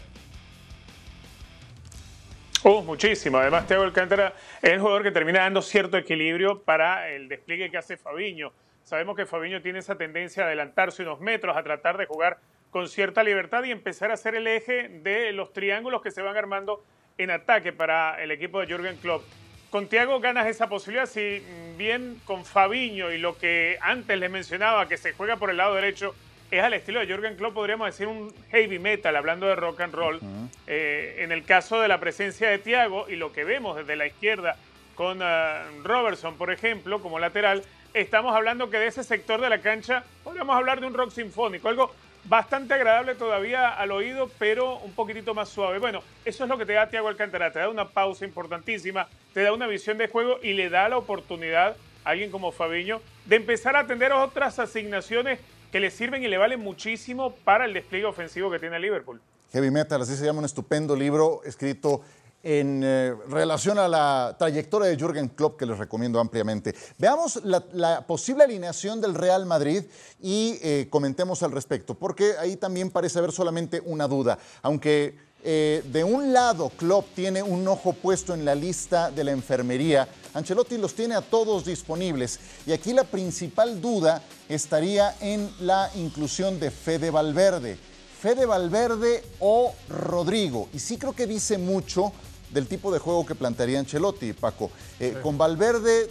Oh, 2.64 2.82
muchísimo. 2.82 3.38
Además, 3.38 3.68
Thiago 3.68 3.84
Alcántara 3.84 4.34
es 4.64 4.72
el 4.72 4.80
jugador 4.80 5.04
que 5.04 5.12
termina 5.12 5.42
dando 5.42 5.62
cierto 5.62 5.96
equilibrio 5.96 6.60
para 6.64 7.08
el 7.12 7.30
despliegue 7.30 7.70
que 7.70 7.78
hace 7.78 7.98
Fabiño. 7.98 8.52
Sabemos 8.84 9.16
que 9.16 9.28
Fabiño 9.28 9.62
tiene 9.62 9.78
esa 9.78 9.94
tendencia 9.94 10.42
a 10.42 10.48
adelantarse 10.48 11.04
unos 11.04 11.20
metros, 11.20 11.56
a 11.56 11.62
tratar 11.62 12.00
de 12.00 12.08
jugar 12.08 12.40
con 12.72 12.88
cierta 12.88 13.24
libertad 13.24 13.64
y 13.64 13.72
empezar 13.72 14.12
a 14.12 14.18
ser 14.18 14.36
el 14.36 14.48
eje 14.48 14.90
de 14.90 15.32
los 15.32 15.54
triángulos 15.54 16.02
que 16.02 16.12
se 16.12 16.22
van 16.22 16.38
armando 16.38 16.84
en 17.18 17.32
ataque 17.32 17.74
para 17.74 18.22
el 18.22 18.32
equipo 18.32 18.60
de 18.60 18.68
Jürgen 18.68 18.98
Klopp. 18.98 19.24
Con 19.70 19.88
Thiago 19.88 20.20
ganas 20.20 20.48
esa 20.48 20.68
posibilidad, 20.68 21.06
si 21.06 21.44
bien 21.78 22.20
con 22.26 22.44
Fabiño 22.46 23.12
y 23.12 23.18
lo 23.18 23.38
que 23.38 23.78
antes 23.82 24.18
les 24.18 24.32
mencionaba, 24.32 24.88
que 24.88 24.98
se 24.98 25.14
juega 25.14 25.36
por 25.36 25.50
el 25.50 25.58
lado 25.58 25.76
derecho, 25.76 26.16
es 26.50 26.64
al 26.64 26.74
estilo 26.74 27.00
de 27.00 27.06
Jürgen 27.06 27.36
Klopp, 27.36 27.54
podríamos 27.54 27.88
decir 27.88 28.08
un 28.08 28.34
heavy 28.50 28.80
metal, 28.80 29.16
hablando 29.16 29.46
de 29.46 29.56
rock 29.56 29.82
and 29.82 29.94
roll. 29.94 30.20
Eh, 30.66 31.18
en 31.20 31.32
el 31.32 31.46
caso 31.46 31.80
de 31.80 31.88
la 31.88 32.00
presencia 32.00 32.50
de 32.50 32.58
Thiago 32.58 33.08
y 33.10 33.16
lo 33.16 33.32
que 33.32 33.44
vemos 33.44 33.78
desde 33.78 33.96
la 33.96 34.08
izquierda 34.08 34.56
con 34.96 35.20
eh, 35.22 35.62
Robertson, 35.84 36.36
por 36.36 36.52
ejemplo, 36.52 37.02
como 37.02 37.20
lateral, 37.20 37.64
estamos 37.94 38.36
hablando 38.36 38.70
que 38.70 38.78
de 38.78 38.88
ese 38.88 39.04
sector 39.04 39.40
de 39.40 39.50
la 39.50 39.62
cancha 39.62 40.04
podríamos 40.24 40.56
hablar 40.56 40.82
de 40.82 40.88
un 40.88 40.94
rock 40.94 41.12
sinfónico, 41.12 41.70
algo 41.70 41.94
bastante 42.30 42.76
agradable 42.76 43.16
todavía 43.16 43.70
al 43.70 43.92
oído, 43.92 44.30
pero 44.38 44.78
un 44.78 44.94
poquitito 44.94 45.34
más 45.34 45.50
suave. 45.50 45.80
Bueno, 45.80 46.04
eso 46.24 46.44
es 46.44 46.50
lo 46.50 46.58
que 46.60 46.66
te 46.66 46.74
da 46.74 46.88
Thiago 46.88 47.08
Alcántara, 47.08 47.52
te 47.52 47.60
da 47.60 47.70
una 47.70 47.90
pausa 47.90 48.24
importantísima, 48.24 49.08
te 49.34 49.42
da 49.42 49.52
una 49.52 49.66
visión 49.66 49.98
de 49.98 50.08
juego 50.08 50.38
y 50.44 50.54
le 50.54 50.70
da 50.70 50.88
la 50.88 50.98
oportunidad 50.98 51.76
a 52.06 52.10
alguien 52.12 52.30
como 52.30 52.52
Fabiño 52.52 53.02
de 53.26 53.36
empezar 53.36 53.76
a 53.76 53.80
atender 53.80 54.14
otras 54.14 54.60
asignaciones 54.60 55.40
que 55.72 55.80
le 55.80 55.90
sirven 55.90 56.24
y 56.24 56.28
le 56.28 56.38
valen 56.38 56.60
muchísimo 56.60 57.34
para 57.44 57.66
el 57.66 57.74
despliegue 57.74 58.06
ofensivo 58.06 58.52
que 58.52 58.60
tiene 58.60 58.80
Liverpool. 58.80 59.20
Heavy 59.52 59.72
Metal, 59.72 60.00
así 60.00 60.16
se 60.16 60.26
llama 60.26 60.40
un 60.40 60.46
estupendo 60.46 60.96
libro 60.96 61.42
escrito 61.44 62.04
en 62.44 62.82
eh, 62.84 63.14
relación 63.28 63.78
a 63.80 63.88
la 63.88 64.36
trayectoria 64.38 64.90
de 64.90 64.98
Jürgen 64.98 65.30
Klopp, 65.30 65.60
que 65.60 65.66
les 65.66 65.78
recomiendo 65.78 66.20
ampliamente. 66.20 66.74
Veamos 66.98 67.42
la, 67.44 68.06
posible 68.08 68.44
alineación 68.44 69.02
del 69.02 69.14
Real 69.14 69.46
Madrid 69.46 69.84
y 70.22 70.58
eh, 70.62 70.88
comentemos 70.90 71.44
al 71.44 71.52
respecto, 71.52 71.96
porque 71.96 72.34
ahí 72.40 72.56
también 72.56 72.92
parece 72.92 73.20
haber 73.20 73.32
solamente 73.32 73.82
una 73.86 74.08
duda. 74.08 74.40
Aunque 74.62 75.18
eh, 75.42 75.84
de 75.86 76.04
un 76.04 76.34
lado 76.34 76.70
Klopp 76.70 77.14
tiene 77.16 77.42
un 77.42 77.66
ojo 77.68 77.94
puesto 77.94 78.34
en 78.34 78.44
la 78.44 78.56
lista 78.56 79.10
de 79.10 79.24
la 79.24 79.32
enfermería, 79.32 80.08
Ancelotti 80.34 80.78
los 80.78 80.94
tiene 80.94 81.16
a 81.16 81.22
todos 81.22 81.66
disponibles. 81.66 82.40
Y 82.66 82.72
aquí 82.72 82.94
la 82.94 83.04
principal 83.04 83.82
duda 83.82 84.22
estaría 84.48 85.16
en 85.20 85.50
la 85.62 85.90
inclusión 85.96 86.60
de 86.60 86.72
Fede 86.72 87.10
Valverde. 87.10 87.78
Fede 88.20 88.46
Valverde 88.46 89.24
o 89.40 89.74
Rodrigo. 89.88 90.68
Y 90.74 90.80
sí 90.80 90.98
creo 90.98 91.14
que 91.14 91.26
dice 91.26 91.58
mucho 91.58 92.12
del 92.52 92.68
tipo 92.68 92.92
de 92.92 93.00
juego 93.00 93.26
que 93.26 93.36
plantearía 93.36 93.80
Ancelotti, 93.80 94.34
Paco. 94.34 94.72
Eh, 95.00 95.18
con 95.22 95.38
Valverde 95.38 96.10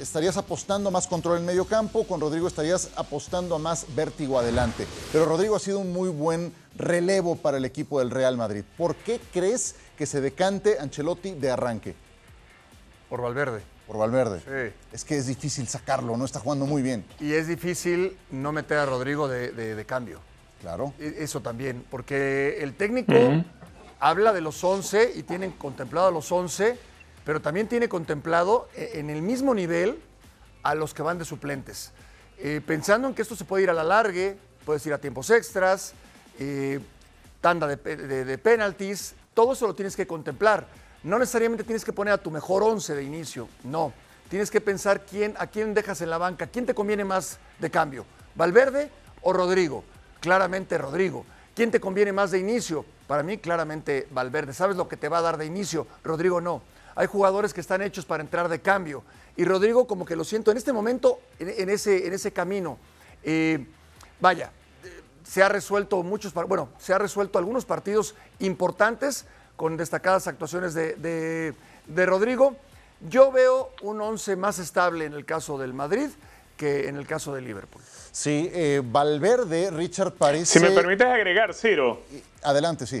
estarías 0.00 0.36
apostando 0.36 0.88
a 0.88 0.92
más 0.92 1.06
control 1.06 1.38
en 1.38 1.46
medio 1.46 1.64
campo, 1.64 2.04
con 2.06 2.20
Rodrigo 2.20 2.48
estarías 2.48 2.90
apostando 2.96 3.54
a 3.54 3.58
más 3.58 3.86
vértigo 3.94 4.38
adelante. 4.38 4.86
Pero 5.12 5.24
Rodrigo 5.24 5.56
ha 5.56 5.60
sido 5.60 5.80
un 5.80 5.92
muy 5.92 6.08
buen 6.08 6.52
relevo 6.76 7.36
para 7.36 7.56
el 7.56 7.64
equipo 7.64 7.98
del 7.98 8.10
Real 8.10 8.36
Madrid. 8.36 8.64
¿Por 8.76 8.94
qué 8.96 9.20
crees 9.32 9.76
que 9.96 10.06
se 10.06 10.20
decante 10.20 10.78
Ancelotti 10.78 11.32
de 11.32 11.50
arranque? 11.50 11.94
Por 13.08 13.22
Valverde. 13.22 13.62
Por 13.86 13.96
Valverde. 13.96 14.40
Sí. 14.40 14.74
Es 14.92 15.04
que 15.04 15.16
es 15.16 15.26
difícil 15.26 15.66
sacarlo, 15.66 16.16
no 16.16 16.24
está 16.24 16.40
jugando 16.40 16.66
muy 16.66 16.82
bien. 16.82 17.04
Y 17.20 17.32
es 17.32 17.48
difícil 17.48 18.16
no 18.30 18.52
meter 18.52 18.78
a 18.78 18.86
Rodrigo 18.86 19.28
de, 19.28 19.84
cambio. 19.86 20.20
Claro. 20.60 20.92
E, 20.98 21.16
eso 21.20 21.40
también, 21.40 21.84
porque 21.90 22.58
el 22.60 22.74
técnico 22.74 23.14
habla 24.00 24.32
de 24.32 24.40
los 24.40 24.62
11 24.62 25.12
y 25.14 25.22
tienen 25.22 25.52
contemplado 25.52 26.08
a 26.08 26.10
los 26.10 26.30
11, 26.30 26.78
pero 27.24 27.40
también 27.40 27.68
tiene 27.68 27.88
contemplado 27.88 28.68
eh, 28.74 28.92
en 28.94 29.10
el 29.10 29.22
mismo 29.22 29.54
nivel 29.54 30.00
a 30.62 30.74
los 30.74 30.94
que 30.94 31.02
van 31.02 31.18
de 31.18 31.24
suplentes. 31.24 31.92
Eh, 32.38 32.60
pensando 32.64 33.08
en 33.08 33.14
que 33.14 33.22
esto 33.22 33.36
se 33.36 33.44
puede 33.44 33.64
ir 33.64 33.70
a 33.70 33.74
la 33.74 33.84
largue, 33.84 34.38
puedes 34.64 34.84
ir 34.86 34.92
a 34.92 34.98
tiempos 34.98 35.30
extras, 35.30 35.94
eh, 36.38 36.80
tanda 37.40 37.66
de, 37.66 37.76
de, 38.24 38.38
penalties, 38.38 39.14
todo 39.34 39.52
eso 39.52 39.66
lo 39.66 39.74
tienes 39.74 39.96
que 39.96 40.06
contemplar. 40.06 40.66
No 41.02 41.18
necesariamente 41.18 41.64
tienes 41.64 41.84
que 41.84 41.92
poner 41.92 42.14
a 42.14 42.18
tu 42.18 42.30
mejor 42.30 42.62
11 42.62 42.94
de 42.94 43.02
inicio, 43.02 43.48
no. 43.64 43.92
Tienes 44.28 44.50
que 44.50 44.60
pensar 44.60 45.06
quién, 45.06 45.34
a 45.38 45.46
quién 45.46 45.72
dejas 45.72 46.00
en 46.00 46.10
la 46.10 46.18
banca, 46.18 46.46
quién 46.46 46.66
te 46.66 46.74
conviene 46.74 47.04
más 47.04 47.38
de 47.58 47.70
cambio, 47.70 48.04
Valverde 48.34 48.90
o 49.22 49.32
Rodrigo. 49.32 49.84
Claramente 50.20 50.76
Rodrigo. 50.78 51.24
¿Quién 51.54 51.70
te 51.70 51.80
conviene 51.80 52.12
más 52.12 52.30
de 52.30 52.38
inicio? 52.38 52.84
Para 53.08 53.24
mí, 53.24 53.38
claramente 53.38 54.06
Valverde. 54.12 54.52
¿Sabes 54.52 54.76
lo 54.76 54.86
que 54.86 54.96
te 54.96 55.08
va 55.08 55.18
a 55.18 55.22
dar 55.22 55.38
de 55.38 55.46
inicio? 55.46 55.88
Rodrigo 56.04 56.40
no. 56.40 56.62
Hay 56.94 57.06
jugadores 57.06 57.54
que 57.54 57.60
están 57.60 57.82
hechos 57.82 58.04
para 58.04 58.22
entrar 58.22 58.48
de 58.48 58.60
cambio. 58.60 59.02
Y 59.36 59.44
Rodrigo, 59.44 59.86
como 59.86 60.04
que 60.04 60.14
lo 60.14 60.24
siento 60.24 60.50
en 60.50 60.58
este 60.58 60.72
momento, 60.72 61.18
en, 61.38 61.70
ese, 61.70 62.06
en 62.06 62.12
ese 62.12 62.32
camino. 62.32 62.78
Eh, 63.22 63.66
vaya, 64.20 64.52
se 65.24 65.42
ha 65.42 65.48
resuelto 65.48 66.02
muchos, 66.02 66.34
bueno, 66.34 66.68
se 66.78 66.92
ha 66.92 66.98
resuelto 66.98 67.38
algunos 67.38 67.64
partidos 67.64 68.14
importantes 68.40 69.24
con 69.56 69.76
destacadas 69.76 70.26
actuaciones 70.26 70.74
de, 70.74 71.54
de 71.86 72.06
Rodrigo. 72.06 72.56
Yo 73.08 73.32
veo 73.32 73.70
un 73.80 74.00
once 74.00 74.36
más 74.36 74.58
estable 74.58 75.06
en 75.06 75.14
el 75.14 75.24
caso 75.24 75.56
del 75.56 75.72
Madrid 75.72 76.10
que 76.58 76.88
en 76.88 76.96
el 76.96 77.06
caso 77.06 77.32
de 77.32 77.40
Liverpool. 77.40 77.82
Sí, 78.18 78.50
eh, 78.52 78.82
Valverde, 78.84 79.70
Richard 79.70 80.14
parece... 80.14 80.58
Si 80.58 80.58
me 80.58 80.72
permites 80.72 81.06
agregar, 81.06 81.54
Ciro. 81.54 82.02
Adelante, 82.42 82.84
sí. 82.84 83.00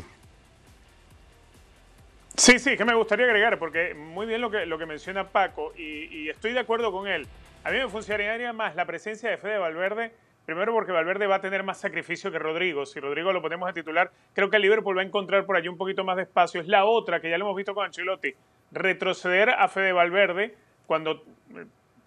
Sí, 2.36 2.60
sí, 2.60 2.76
que 2.76 2.84
me 2.84 2.94
gustaría 2.94 3.26
agregar, 3.26 3.58
porque 3.58 3.94
muy 3.94 4.26
bien 4.26 4.40
lo 4.40 4.48
que, 4.48 4.64
lo 4.64 4.78
que 4.78 4.86
menciona 4.86 5.26
Paco, 5.26 5.72
y, 5.76 6.28
estoy 6.28 6.52
de 6.52 6.60
acuerdo 6.60 6.92
con 6.92 7.08
él. 7.08 7.26
A 7.64 7.72
mí 7.72 7.78
me 7.78 7.88
funcionaría 7.88 8.52
más 8.52 8.76
la 8.76 8.86
presencia 8.86 9.28
de 9.28 9.38
Fede 9.38 9.58
Valverde, 9.58 10.12
primero 10.46 10.72
porque 10.72 10.92
Valverde 10.92 11.26
va 11.26 11.34
a 11.34 11.40
tener 11.40 11.64
más 11.64 11.80
sacrificio 11.80 12.30
que 12.30 12.38
Rodrigo. 12.38 12.86
Si 12.86 13.00
Rodrigo 13.00 13.32
lo 13.32 13.42
ponemos 13.42 13.68
a 13.68 13.72
titular, 13.72 14.12
creo 14.34 14.48
que 14.50 14.54
el 14.54 14.62
Liverpool 14.62 14.98
va 14.98 15.02
a 15.02 15.04
encontrar 15.04 15.46
por 15.46 15.56
allí 15.56 15.66
un 15.66 15.78
poquito 15.78 16.04
más 16.04 16.14
de 16.14 16.22
espacio. 16.22 16.60
Es 16.60 16.68
la 16.68 16.84
otra, 16.84 17.20
que 17.20 17.28
ya 17.28 17.38
lo 17.38 17.46
hemos 17.46 17.56
visto 17.56 17.74
con 17.74 17.86
Ancelotti, 17.86 18.34
retroceder 18.70 19.50
a 19.50 19.66
Fede 19.66 19.90
Valverde 19.90 20.54
cuando 20.86 21.24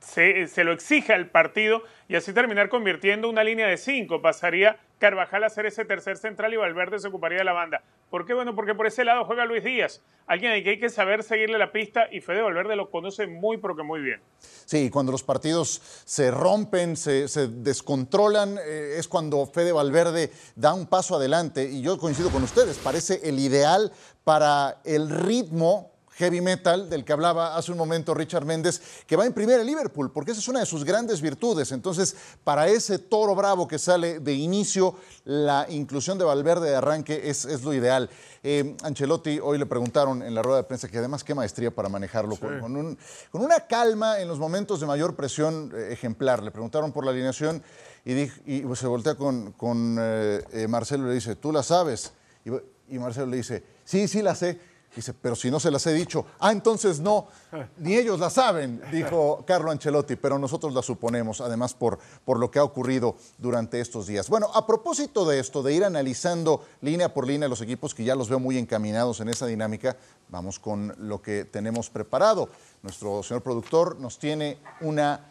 se, 0.02 0.64
lo 0.64 0.74
exige 0.74 1.14
al 1.14 1.30
partido 1.30 1.84
y 2.08 2.16
así 2.16 2.34
terminar 2.34 2.70
convirtiendo 2.70 3.30
una 3.30 3.44
línea 3.44 3.68
de 3.68 3.78
cinco. 3.78 4.22
Pasaría 4.22 4.80
Carvajal 5.00 5.44
a 5.44 5.50
ser 5.50 5.66
ese 5.66 5.86
tercer 5.86 6.18
central 6.18 6.54
y 6.54 6.58
Valverde 6.58 7.00
se 7.00 7.08
ocuparía 7.08 7.40
de 7.40 7.44
la 7.44 7.54
banda. 7.54 7.82
¿Por 8.10 8.26
qué? 8.26 8.34
Bueno, 8.34 8.56
porque 8.56 8.76
por 8.76 8.88
ese 8.88 9.06
lado 9.06 9.24
juega 9.26 9.46
Luis 9.46 9.64
Díaz, 9.64 10.02
alguien 10.28 10.52
al 10.52 10.64
que 10.64 10.72
hay 10.72 10.80
que 10.80 10.90
saber 10.90 11.24
seguirle 11.24 11.58
la 11.58 11.72
pista 11.72 12.08
y 12.12 12.20
Fede 12.20 12.42
Valverde 12.42 12.76
lo 12.76 12.90
conoce 12.90 13.26
muy, 13.26 13.58
pero 13.58 13.76
que 13.76 13.84
muy 13.84 14.02
bien. 14.02 14.20
Sí, 14.40 14.90
cuando 14.90 15.12
los 15.12 15.24
partidos 15.24 15.82
se 16.06 16.30
rompen, 16.30 16.98
se, 16.98 17.28
descontrolan, 17.48 18.58
eh, 18.58 18.96
es 18.98 19.08
cuando 19.08 19.46
Fede 19.46 19.72
Valverde 19.72 20.32
da 20.56 20.74
un 20.74 20.88
paso 20.88 21.16
adelante 21.16 21.64
y 21.64 21.82
yo 21.82 21.98
coincido 21.98 22.30
con 22.30 22.44
ustedes, 22.44 22.78
parece 22.78 23.22
el 23.24 23.40
ideal 23.40 23.92
para 24.24 24.82
el 24.84 25.10
ritmo 25.10 25.91
heavy 26.22 26.40
metal 26.40 26.88
del 26.88 27.04
que 27.04 27.14
hablaba 27.14 27.58
hace 27.58 27.72
un 27.72 27.80
momento 27.80 28.14
Richard 28.14 28.46
Méndez, 28.46 28.80
que 29.08 29.16
va 29.16 29.24
a 29.24 29.26
imprimir 29.26 29.56
el 29.56 29.66
Liverpool, 29.66 30.12
porque 30.12 30.32
esa 30.32 30.40
es 30.40 30.48
una 30.48 30.60
de 30.60 30.68
sus 30.68 30.84
grandes 30.84 31.20
virtudes. 31.20 31.72
Entonces, 31.72 32.16
para 32.44 32.68
ese 32.68 33.00
toro 33.00 33.34
bravo 33.34 33.68
que 33.68 33.80
sale 33.80 34.20
de 34.20 34.34
inicio, 34.34 34.94
la 35.26 35.66
inclusión 35.68 36.20
de 36.20 36.26
Valverde 36.26 36.70
de 36.70 36.76
arranque 36.76 37.28
es, 37.28 37.64
lo 37.64 37.74
ideal. 37.74 38.08
Eh, 38.44 38.78
Ancelotti, 38.84 39.40
hoy 39.40 39.58
le 39.58 39.66
preguntaron 39.66 40.22
en 40.22 40.36
la 40.36 40.44
rueda 40.44 40.58
de 40.58 40.64
prensa 40.66 40.88
que 40.88 41.00
además 41.00 41.24
qué 41.24 41.34
maestría 41.34 41.72
para 41.72 41.90
manejarlo, 41.90 42.38
con, 42.38 42.98
una 43.32 43.60
calma 43.62 44.20
en 44.20 44.28
los 44.28 44.38
momentos 44.38 44.80
de 44.80 44.86
mayor 44.86 45.16
presión 45.16 45.74
eh, 45.76 45.90
ejemplar. 45.92 46.44
Le 46.44 46.52
preguntaron 46.52 46.92
por 46.92 47.04
la 47.04 47.10
alineación 47.10 47.64
y, 48.06 48.28
se 48.76 48.86
voltea 48.86 49.16
con, 49.16 49.56
eh, 50.00 50.68
Marcelo 50.70 51.06
y 51.06 51.08
le 51.10 51.16
dice, 51.16 51.36
¿tú 51.36 51.52
la 51.52 51.64
sabes? 51.64 52.14
y 52.44 53.00
Marcelo 53.00 53.26
le 53.28 53.38
dice, 53.38 53.64
sí, 53.86 54.08
sí 54.08 54.22
la 54.22 54.36
sé. 54.36 54.71
Dice, 54.96 55.14
pero 55.14 55.36
si 55.36 55.50
no 55.50 55.60
se 55.60 55.72
las 55.72 55.86
he 55.88 55.94
dicho. 55.94 56.26
Ah, 56.40 56.52
entonces 56.52 57.00
no, 57.00 57.28
ni 57.78 57.96
ellos 57.96 58.20
la 58.20 58.30
saben, 58.30 58.82
dijo 58.92 59.44
Carlo 59.48 59.72
Ancelotti, 59.72 60.18
pero 60.18 60.38
nosotros 60.38 60.74
la 60.74 60.82
suponemos, 60.82 61.40
además 61.40 61.74
por, 61.74 61.98
por 62.26 62.38
lo 62.38 62.52
que 62.52 62.60
ha 62.60 62.64
ocurrido 62.64 63.16
durante 63.38 63.80
estos 63.80 64.08
días. 64.08 64.28
Bueno, 64.28 64.50
a 64.54 64.68
propósito 64.68 65.26
de 65.26 65.40
esto, 65.40 65.64
de 65.64 65.74
ir 65.74 65.86
analizando 65.86 66.66
línea 66.82 67.14
por 67.14 67.26
línea 67.26 67.48
los 67.48 67.62
equipos 67.62 67.96
que 67.96 68.04
ya 68.04 68.16
los 68.16 68.28
veo 68.28 68.40
muy 68.40 68.58
encaminados 68.58 69.22
en 69.22 69.30
esa 69.30 69.46
dinámica, 69.46 69.96
vamos 70.28 70.60
con 70.60 70.94
lo 70.98 71.22
que 71.22 71.46
tenemos 71.46 71.90
preparado. 71.90 72.50
Nuestro 72.84 73.24
señor 73.24 73.44
productor 73.44 73.98
nos 73.98 74.20
tiene 74.20 74.58
una 74.82 75.28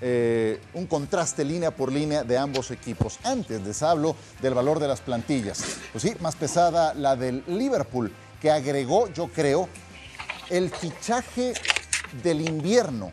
eh, 0.00 0.60
un 0.74 0.86
contraste 0.86 1.44
línea 1.44 1.72
por 1.72 1.90
línea 1.90 2.22
de 2.22 2.38
ambos 2.38 2.70
equipos. 2.70 3.18
Antes 3.24 3.62
les 3.62 3.82
hablo 3.82 4.14
del 4.40 4.54
valor 4.54 4.78
de 4.78 4.86
las 4.86 5.00
plantillas. 5.00 5.60
Pues 5.90 6.02
sí, 6.02 6.14
más 6.20 6.36
pesada 6.36 6.94
la 6.94 7.16
del 7.16 7.42
Liverpool 7.48 8.12
que 8.40 8.50
agregó, 8.50 9.08
yo 9.08 9.28
creo, 9.28 9.68
el 10.50 10.70
fichaje 10.70 11.54
del 12.22 12.40
invierno 12.40 13.12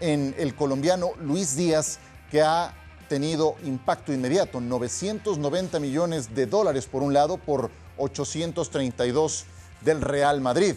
en 0.00 0.34
el 0.38 0.54
colombiano 0.54 1.12
Luis 1.20 1.56
Díaz, 1.56 1.98
que 2.30 2.42
ha 2.42 2.74
tenido 3.08 3.56
impacto 3.64 4.12
inmediato, 4.12 4.60
990 4.60 5.80
millones 5.80 6.34
de 6.34 6.46
dólares 6.46 6.86
por 6.86 7.02
un 7.02 7.12
lado, 7.12 7.38
por 7.38 7.70
832 7.98 9.46
del 9.82 10.00
Real 10.00 10.40
Madrid. 10.40 10.74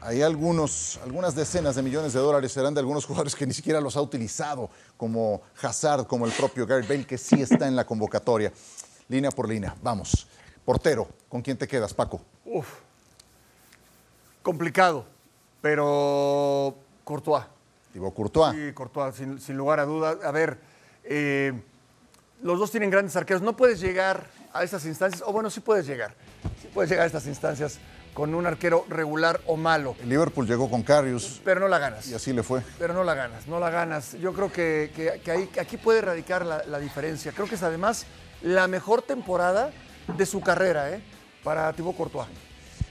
Hay 0.00 0.22
algunos, 0.22 1.00
algunas 1.02 1.34
decenas 1.34 1.74
de 1.74 1.82
millones 1.82 2.12
de 2.12 2.20
dólares 2.20 2.52
serán 2.52 2.72
de 2.74 2.80
algunos 2.80 3.04
jugadores 3.06 3.34
que 3.34 3.46
ni 3.46 3.52
siquiera 3.52 3.80
los 3.80 3.96
ha 3.96 4.02
utilizado, 4.02 4.70
como 4.96 5.42
Hazard, 5.60 6.06
como 6.06 6.26
el 6.26 6.32
propio 6.32 6.66
Gareth 6.66 6.88
Bale, 6.88 7.06
que 7.06 7.18
sí 7.18 7.42
está 7.42 7.66
en 7.66 7.76
la 7.76 7.84
convocatoria. 7.84 8.52
Línea 9.08 9.30
por 9.30 9.48
línea, 9.48 9.74
vamos. 9.82 10.28
Portero, 10.64 11.08
¿con 11.28 11.42
quién 11.42 11.56
te 11.56 11.66
quedas, 11.66 11.94
Paco? 11.94 12.20
Uf, 12.44 12.68
complicado, 14.42 15.06
pero 15.60 16.74
Courtois. 17.04 17.44
Digo, 17.92 18.12
Courtois. 18.12 18.54
Sí, 18.54 18.72
Courtois, 18.72 19.14
sin, 19.14 19.56
lugar 19.56 19.80
a 19.80 19.84
dudas. 19.84 20.18
A 20.24 20.30
ver, 20.30 20.58
eh, 21.04 21.52
los 22.42 22.58
dos 22.58 22.70
tienen 22.70 22.90
grandes 22.90 23.16
arqueros. 23.16 23.42
No 23.42 23.56
puedes 23.56 23.80
llegar 23.80 24.28
a 24.52 24.62
estas 24.62 24.84
instancias, 24.84 25.22
o 25.26 25.32
bueno, 25.32 25.50
sí 25.50 25.60
puedes 25.60 25.86
llegar. 25.86 26.14
Sí 26.60 26.68
puedes 26.72 26.90
llegar 26.90 27.04
a 27.04 27.06
estas 27.06 27.26
instancias 27.26 27.78
con 28.14 28.34
un 28.34 28.46
arquero 28.46 28.84
regular 28.88 29.40
o 29.46 29.56
malo. 29.56 29.96
El 30.00 30.08
Liverpool 30.08 30.46
llegó 30.46 30.68
con 30.68 30.82
Carius. 30.82 31.40
Pero 31.44 31.60
no 31.60 31.68
la 31.68 31.78
ganas. 31.78 32.08
Y 32.08 32.14
así 32.14 32.32
le 32.32 32.42
fue. 32.42 32.62
Pero 32.78 32.92
no 32.94 33.04
la 33.04 33.14
ganas, 33.14 33.46
no 33.46 33.60
la 33.60 33.70
ganas. 33.70 34.14
Yo 34.18 34.32
creo 34.32 34.52
que, 34.52 34.90
que, 35.24 35.60
aquí 35.60 35.76
puede 35.76 36.00
radicar 36.00 36.44
la, 36.44 36.64
la, 36.64 36.78
diferencia. 36.78 37.32
Creo 37.32 37.46
que 37.46 37.54
es 37.54 37.62
además 37.62 38.06
la 38.42 38.66
mejor 38.66 39.02
temporada 39.02 39.70
de 40.16 40.26
su 40.26 40.40
carrera, 40.40 40.90
¿eh? 40.90 41.00
Para 41.44 41.72
Thibaut 41.72 41.96
Courtois. 41.96 42.28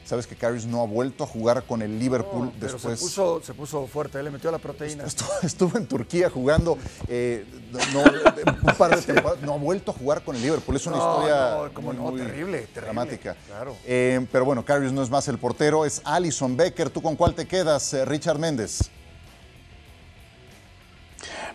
Sabes 0.08 0.26
que 0.26 0.36
Karius 0.38 0.66
no 0.66 0.82
ha 0.82 0.86
vuelto 0.86 1.26
a 1.26 1.28
jugar 1.28 1.64
con 1.64 1.82
el 1.82 2.00
Liverpool 2.00 2.46
No, 2.46 2.52
pero 2.60 2.74
después. 2.74 2.98
se 2.98 3.06
puso, 3.06 3.42
se 3.44 3.54
puso 3.54 3.86
fuerte, 3.88 4.24
le 4.24 4.32
metió 4.32 4.50
la 4.52 4.58
proteína. 4.58 5.04
Estuvo, 5.04 5.30
estuvo 5.44 5.78
en 5.78 5.86
Turquía 5.86 6.30
jugando 6.30 6.78
eh, 7.10 7.46
no, 7.92 8.00
un 8.04 8.76
par 8.78 8.96
de 8.96 9.02
temporadas. 9.14 9.42
No 9.42 9.54
ha 9.54 9.58
vuelto 9.58 9.92
a 9.92 9.94
jugar 9.94 10.24
con 10.24 10.36
el 10.38 10.42
Liverpool. 10.42 10.78
Es 10.78 10.88
una 10.88 10.96
No, 10.96 11.12
historia 11.14 11.58
no, 11.66 11.74
como 11.74 11.88
muy, 11.90 11.96
no, 11.98 12.02
muy 12.12 12.22
terrible, 12.22 12.60
terrible, 12.60 12.82
dramática. 12.82 13.36
claro. 13.48 13.76
Eh, 13.86 14.26
pero 14.32 14.46
bueno, 14.46 14.64
Karius 14.64 14.94
no 14.94 15.04
es 15.04 15.10
más 15.10 15.28
el 15.28 15.38
portero, 15.40 15.84
es 15.86 16.02
Alison 16.06 16.56
Becker. 16.56 16.90
¿Tú 16.90 17.02
con 17.02 17.18
cuál 17.18 17.34
te 17.36 17.46
quedas, 17.46 17.94
eh, 17.94 18.06
Richard 18.06 18.40
Méndez? 18.40 18.90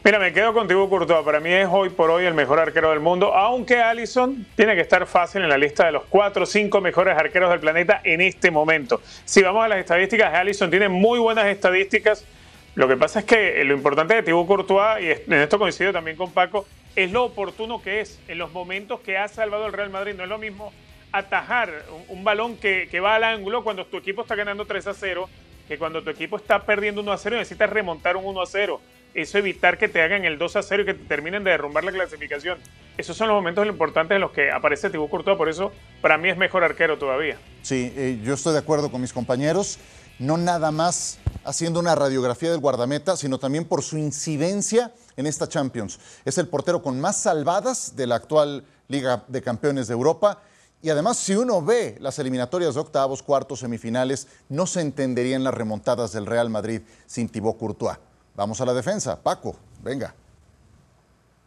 Mira, 0.04 0.18
me 0.18 0.32
quedo 0.32 0.52
contigo, 0.52 0.90
Courtois. 0.90 1.24
Para 1.24 1.38
mí 1.38 1.52
es 1.52 1.68
hoy 1.70 1.88
por 1.90 2.10
hoy 2.10 2.24
el 2.24 2.34
mejor 2.34 2.58
arquero 2.58 2.90
del 2.90 2.98
mundo, 2.98 3.32
aunque 3.36 3.80
Allison 3.80 4.44
tiene 4.56 4.74
que 4.74 4.80
estar 4.80 5.06
fácil 5.06 5.42
en 5.42 5.48
la 5.48 5.56
lista 5.56 5.86
de 5.86 5.92
los 5.92 6.02
cuatro 6.08 6.42
o 6.42 6.46
cinco 6.46 6.80
mejores 6.80 7.16
arqueros 7.16 7.50
del 7.50 7.60
planeta 7.60 8.00
en 8.02 8.20
este 8.20 8.50
momento. 8.50 9.00
Si 9.24 9.42
vamos 9.42 9.64
a 9.64 9.68
las 9.68 9.78
estadísticas, 9.78 10.34
Allison 10.34 10.70
tiene 10.70 10.88
muy 10.88 11.20
buenas 11.20 11.46
estadísticas. 11.46 12.26
Lo 12.74 12.88
que 12.88 12.96
pasa 12.96 13.20
es 13.20 13.26
que 13.26 13.62
lo 13.62 13.74
importante 13.74 14.14
de 14.14 14.24
Thibaut 14.24 14.48
Courtois, 14.48 15.00
y 15.04 15.30
en 15.30 15.34
esto 15.34 15.56
coincido 15.56 15.92
también 15.92 16.16
con 16.16 16.32
Paco, 16.32 16.66
es 16.96 17.12
lo 17.12 17.22
oportuno 17.22 17.80
que 17.80 18.00
es 18.00 18.18
en 18.26 18.38
los 18.38 18.50
momentos 18.50 18.98
que 19.02 19.16
ha 19.18 19.28
salvado 19.28 19.66
el 19.66 19.72
Real 19.72 19.90
Madrid. 19.90 20.14
No 20.16 20.24
es 20.24 20.28
lo 20.28 20.38
mismo 20.38 20.72
atajar 21.12 21.84
un, 22.08 22.24
balón 22.24 22.56
que, 22.56 22.88
que 22.90 22.98
va 22.98 23.14
al 23.14 23.22
ángulo 23.22 23.62
cuando 23.62 23.86
tu 23.86 23.98
equipo 23.98 24.22
está 24.22 24.34
ganando 24.34 24.64
3 24.64 24.84
a 24.84 24.94
0 24.94 25.28
que 25.68 25.78
cuando 25.78 26.02
tu 26.02 26.10
equipo 26.10 26.36
está 26.36 26.64
perdiendo 26.64 27.00
1 27.02 27.12
a 27.12 27.18
0 27.18 27.36
y 27.36 27.38
necesitas 27.38 27.70
remontar 27.70 28.16
un 28.16 28.26
1 28.26 28.42
a 28.42 28.46
0. 28.46 28.80
Eso 29.14 29.38
evitar 29.38 29.78
que 29.78 29.88
te 29.88 30.00
hagan 30.00 30.24
el 30.24 30.38
2 30.38 30.56
a 30.56 30.62
0 30.62 30.82
y 30.82 30.86
que 30.86 30.94
te 30.94 31.04
terminen 31.04 31.44
de 31.44 31.50
derrumbar 31.50 31.84
la 31.84 31.92
clasificación. 31.92 32.58
Esos 32.96 33.16
son 33.16 33.28
los 33.28 33.34
momentos 33.34 33.66
importantes 33.66 34.14
en 34.14 34.20
los 34.20 34.32
que 34.32 34.50
aparece 34.50 34.90
Thibaut 34.90 35.10
Courtois, 35.10 35.36
por 35.36 35.48
eso 35.48 35.72
para 36.00 36.18
mí 36.18 36.28
es 36.28 36.36
mejor 36.36 36.64
arquero 36.64 36.98
todavía. 36.98 37.38
Sí, 37.62 37.92
eh, 37.96 38.20
yo 38.22 38.34
estoy 38.34 38.52
de 38.52 38.60
acuerdo 38.60 38.90
con 38.90 39.00
mis 39.00 39.12
compañeros. 39.12 39.78
No 40.18 40.36
nada 40.36 40.70
más 40.70 41.18
haciendo 41.44 41.80
una 41.80 41.94
radiografía 41.94 42.50
del 42.50 42.60
guardameta, 42.60 43.16
sino 43.16 43.38
también 43.38 43.64
por 43.64 43.82
su 43.82 43.98
incidencia 43.98 44.92
en 45.16 45.26
esta 45.26 45.48
Champions. 45.48 45.98
Es 46.24 46.38
el 46.38 46.48
portero 46.48 46.82
con 46.82 47.00
más 47.00 47.16
salvadas 47.16 47.96
de 47.96 48.06
la 48.06 48.16
actual 48.16 48.64
Liga 48.88 49.24
de 49.28 49.42
Campeones 49.42 49.88
de 49.88 49.94
Europa. 49.94 50.40
Y 50.82 50.90
además, 50.90 51.16
si 51.16 51.34
uno 51.34 51.62
ve 51.62 51.96
las 52.00 52.18
eliminatorias 52.18 52.74
de 52.74 52.80
octavos, 52.80 53.22
cuartos, 53.22 53.60
semifinales, 53.60 54.28
no 54.48 54.66
se 54.66 54.80
entenderían 54.80 55.44
las 55.44 55.54
remontadas 55.54 56.12
del 56.12 56.26
Real 56.26 56.50
Madrid 56.50 56.82
sin 57.06 57.28
Thibaut 57.28 57.58
Courtois. 57.58 57.98
Vamos 58.34 58.60
a 58.60 58.64
la 58.64 58.74
defensa. 58.74 59.20
Paco, 59.20 59.56
venga. 59.82 60.14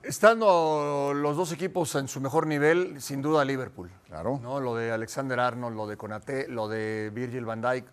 Estando 0.04 1.13
los 1.15 1.36
dos 1.36 1.51
equipos 1.51 1.96
en 1.96 2.08
su 2.08 2.22
mejor 2.22 2.46
nivel, 2.46 3.01
sin 3.01 3.24
duda 3.24 3.44
Liverpool. 3.44 3.89
Claro. 4.08 4.39
¿no? 4.42 4.60
Lo 4.60 4.75
de 4.75 4.92
Alexander 4.92 5.39
Arnold, 5.39 5.75
lo 5.75 5.88
de 5.88 5.98
Konate, 5.98 6.48
lo 6.48 6.68
de 6.68 7.12
Virgil 7.12 7.44
van 7.44 7.62
Dijk, 7.62 7.86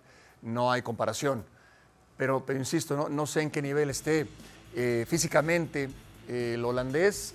no 0.43 0.71
hay 0.71 0.83
comparación. 0.83 1.43
Pero, 2.19 2.45
pero 2.45 2.59
insisto, 2.59 2.97
no, 2.97 3.09
no 3.09 3.27
sé 3.27 3.41
en 3.41 3.51
qué 3.51 3.63
nivel 3.63 3.89
esté 3.89 4.29
eh, 4.75 5.07
físicamente. 5.09 5.89
eh, 6.29 6.53
el 6.55 6.65
holandés 6.65 7.35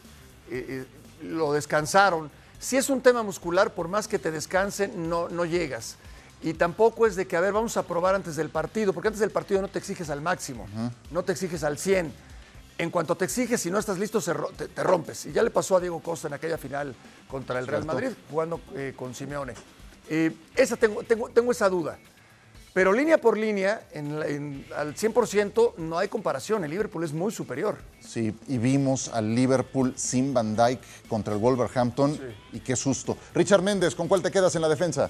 eh, 0.51 0.85
lo 1.23 1.53
descansaron. 1.53 2.29
Si 2.59 2.77
es 2.77 2.89
un 2.89 3.01
tema 3.01 3.23
muscular, 3.23 3.73
por 3.73 3.87
más 3.87 4.07
que 4.07 4.19
te 4.19 4.29
descansen, 4.29 5.09
no, 5.09 5.27
no 5.29 5.45
llegas. 5.45 5.97
Y 6.41 6.53
tampoco 6.53 7.07
es 7.07 7.15
de 7.15 7.25
que, 7.27 7.35
a 7.35 7.41
ver, 7.41 7.51
vamos 7.53 7.77
a 7.77 7.83
probar 7.83 8.13
antes 8.15 8.35
del 8.35 8.49
partido, 8.49 8.93
porque 8.93 9.07
antes 9.07 9.19
del 9.19 9.31
partido 9.31 9.61
no 9.61 9.67
te 9.67 9.79
exiges 9.79 10.09
al 10.09 10.21
máximo, 10.21 10.67
no 11.11 11.23
te 11.23 11.31
exiges 11.31 11.63
al 11.63 11.77
100. 11.77 12.13
En 12.79 12.91
cuanto 12.91 13.15
te 13.17 13.25
exiges, 13.25 13.59
si 13.59 13.71
no 13.71 13.79
estás 13.79 13.97
listo, 13.97 14.21
te, 14.55 14.67
te 14.67 14.83
rompes. 14.83 15.25
Y 15.25 15.31
ya 15.31 15.41
le 15.41 15.49
pasó 15.49 15.77
a 15.77 15.79
Diego 15.79 15.99
Costa 15.99 16.27
en 16.27 16.35
aquella 16.35 16.59
final 16.59 16.93
contra 17.27 17.57
el 17.57 17.65
Real. 17.65 17.85
Madrid, 17.85 18.09
jugando 18.29 18.61
eh, 18.75 18.93
con 18.95 19.15
Simeone. 19.15 19.53
Eh, 20.09 20.31
esa 20.55 20.77
tengo, 20.77 21.01
tengo, 21.01 21.27
tengo 21.29 21.51
esa 21.51 21.69
duda. 21.69 21.97
Pero 22.75 22.93
línea 22.93 23.17
por 23.17 23.35
línea, 23.35 23.81
en 23.91 24.21
en- 24.21 24.65
al 24.77 24.93
100%, 24.95 25.73
no 25.77 25.97
hay 25.97 26.07
comparación. 26.07 26.63
El 26.63 26.69
Liverpool 26.69 27.03
es 27.03 27.13
muy 27.13 27.31
superior. 27.31 27.77
Sí, 27.99 28.35
y 28.47 28.59
vimos 28.59 29.07
al 29.07 29.33
Liverpool 29.33 29.93
sin 29.97 30.31
Van 30.35 30.55
Dijk 30.55 30.79
contra 31.09 31.33
el 31.33 31.39
Wolverhampton. 31.39 32.19
Y 32.53 32.59
qué 32.59 32.75
susto. 32.75 33.17
Richard 33.33 33.63
Méndez, 33.63 33.95
¿con 33.95 34.07
cuál 34.07 34.21
te 34.21 34.29
quedas 34.29 34.55
en 34.55 34.61
la 34.61 34.69
defensa? 34.69 35.09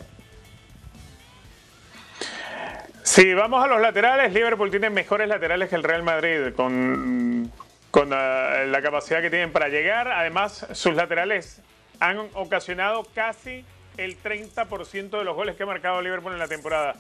Si 3.07 3.33
vamos 3.33 3.63
a 3.63 3.67
los 3.67 3.79
laterales, 3.79 4.33
Liverpool 4.33 4.69
tiene 4.69 4.89
mejores 4.89 5.29
laterales 5.29 5.69
que 5.69 5.75
el 5.75 5.83
Real 5.83 6.03
Madrid, 6.03 6.53
con, 6.53 7.49
con 7.89 8.11
ah, 8.11 8.65
la 8.67 8.81
capacidad 8.81 9.21
que 9.21 9.29
tienen 9.29 9.53
para 9.53 9.69
llegar. 9.69 10.09
Además, 10.09 10.67
sus 10.73 10.93
laterales 10.93 11.61
han 12.01 12.19
ocasionado 12.33 13.07
casi 13.15 13.63
el 13.95 14.21
30% 14.21 15.19
de 15.19 15.23
los 15.23 15.35
goles 15.37 15.55
que 15.55 15.63
ha 15.63 15.65
marcado 15.65 16.01
Liverpool 16.01 16.33
en 16.33 16.39
la 16.39 16.49
temporada. 16.49 16.95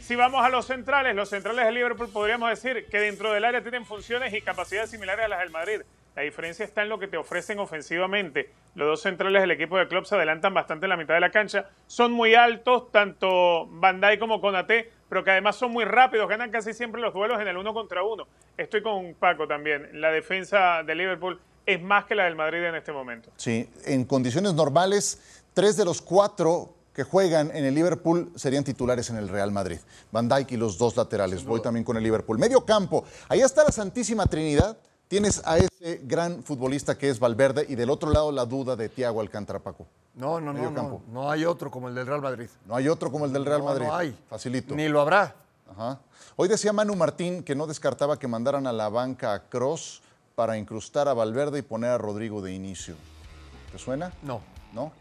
Si 0.00 0.16
vamos 0.16 0.42
a 0.42 0.48
los 0.48 0.66
centrales, 0.66 1.14
los 1.14 1.28
centrales 1.28 1.66
de 1.66 1.72
Liverpool 1.72 2.08
podríamos 2.08 2.48
decir 2.48 2.86
que 2.90 2.98
dentro 2.98 3.30
del 3.30 3.44
área 3.44 3.60
tienen 3.60 3.84
funciones 3.84 4.32
y 4.32 4.40
capacidades 4.40 4.90
similares 4.90 5.26
a 5.26 5.28
las 5.28 5.40
del 5.40 5.50
Madrid. 5.50 5.82
La 6.20 6.24
diferencia 6.24 6.66
está 6.66 6.82
en 6.82 6.90
lo 6.90 6.98
que 6.98 7.08
te 7.08 7.16
ofrecen 7.16 7.60
ofensivamente. 7.60 8.50
Los 8.74 8.88
dos 8.88 9.00
centrales 9.00 9.40
del 9.40 9.52
equipo 9.52 9.78
de 9.78 9.88
Klopp 9.88 10.04
se 10.04 10.16
adelantan 10.16 10.52
bastante 10.52 10.84
en 10.84 10.90
la 10.90 10.98
mitad 10.98 11.14
de 11.14 11.20
la 11.20 11.30
cancha. 11.30 11.70
Son 11.86 12.12
muy 12.12 12.34
altos, 12.34 12.92
tanto 12.92 13.66
Van 13.68 14.02
Dijk 14.02 14.20
como 14.20 14.38
Konate, 14.38 14.92
pero 15.08 15.24
que 15.24 15.30
además 15.30 15.56
son 15.56 15.72
muy 15.72 15.86
rápidos, 15.86 16.28
ganan 16.28 16.50
casi 16.50 16.74
siempre 16.74 17.00
los 17.00 17.14
duelos 17.14 17.40
en 17.40 17.48
el 17.48 17.56
uno 17.56 17.72
contra 17.72 18.02
uno. 18.02 18.26
Estoy 18.58 18.82
con 18.82 19.14
Paco 19.14 19.48
también. 19.48 19.98
La 19.98 20.10
defensa 20.10 20.82
de 20.82 20.94
Liverpool 20.94 21.40
es 21.64 21.80
más 21.80 22.04
que 22.04 22.14
la 22.14 22.24
del 22.24 22.36
Madrid 22.36 22.64
en 22.64 22.74
este 22.74 22.92
momento. 22.92 23.30
Sí, 23.36 23.70
en 23.86 24.04
condiciones 24.04 24.52
normales, 24.52 25.42
tres 25.54 25.78
de 25.78 25.86
los 25.86 26.02
cuatro 26.02 26.74
que 26.92 27.02
juegan 27.02 27.50
en 27.56 27.64
el 27.64 27.74
Liverpool 27.74 28.30
serían 28.36 28.62
titulares 28.62 29.08
en 29.08 29.16
el 29.16 29.30
Real 29.30 29.52
Madrid. 29.52 29.78
Van 30.12 30.28
Dijk 30.28 30.52
y 30.52 30.58
los 30.58 30.76
dos 30.76 30.98
laterales. 30.98 31.46
Voy 31.46 31.62
también 31.62 31.82
con 31.82 31.96
el 31.96 32.02
Liverpool. 32.02 32.38
Medio 32.38 32.66
campo. 32.66 33.06
Ahí 33.30 33.40
está 33.40 33.64
la 33.64 33.72
Santísima 33.72 34.26
Trinidad. 34.26 34.76
Tienes 35.10 35.42
a 35.44 35.58
ese 35.58 36.00
gran 36.04 36.44
futbolista 36.44 36.96
que 36.96 37.08
es 37.10 37.18
Valverde 37.18 37.66
y 37.68 37.74
del 37.74 37.90
otro 37.90 38.12
lado 38.12 38.30
la 38.30 38.46
duda 38.46 38.76
de 38.76 38.88
Thiago 38.88 39.20
Alcántara, 39.20 39.58
Paco. 39.58 39.84
No, 40.14 40.40
no, 40.40 40.52
no, 40.52 40.70
no. 40.70 41.02
No 41.10 41.28
hay 41.28 41.44
otro 41.44 41.68
como 41.68 41.88
el 41.88 41.96
del 41.96 42.06
Real 42.06 42.22
Madrid. 42.22 42.48
No 42.64 42.76
hay 42.76 42.86
otro 42.86 43.10
como 43.10 43.24
el 43.24 43.32
del 43.32 43.44
Real 43.44 43.58
No, 43.58 43.64
Madrid. 43.64 43.86
No 43.88 43.96
hay. 43.96 44.16
Facilito. 44.28 44.72
Ni 44.76 44.88
lo 44.88 45.00
habrá. 45.00 45.34
Ajá. 45.68 45.98
Hoy 46.36 46.46
decía 46.46 46.72
Manu 46.72 46.94
Martín 46.94 47.42
que 47.42 47.56
no 47.56 47.66
descartaba 47.66 48.20
que 48.20 48.28
mandaran 48.28 48.68
a 48.68 48.72
la 48.72 48.88
banca 48.88 49.34
a 49.34 49.48
Cross 49.48 50.00
para 50.36 50.56
incrustar 50.56 51.08
a 51.08 51.12
Valverde 51.12 51.58
y 51.58 51.62
poner 51.62 51.90
a 51.90 51.98
Rodrigo 51.98 52.40
de 52.40 52.52
inicio. 52.52 52.94
¿Te 53.72 53.78
suena? 53.80 54.12
No. 54.22 54.40
¿No? 54.72 54.92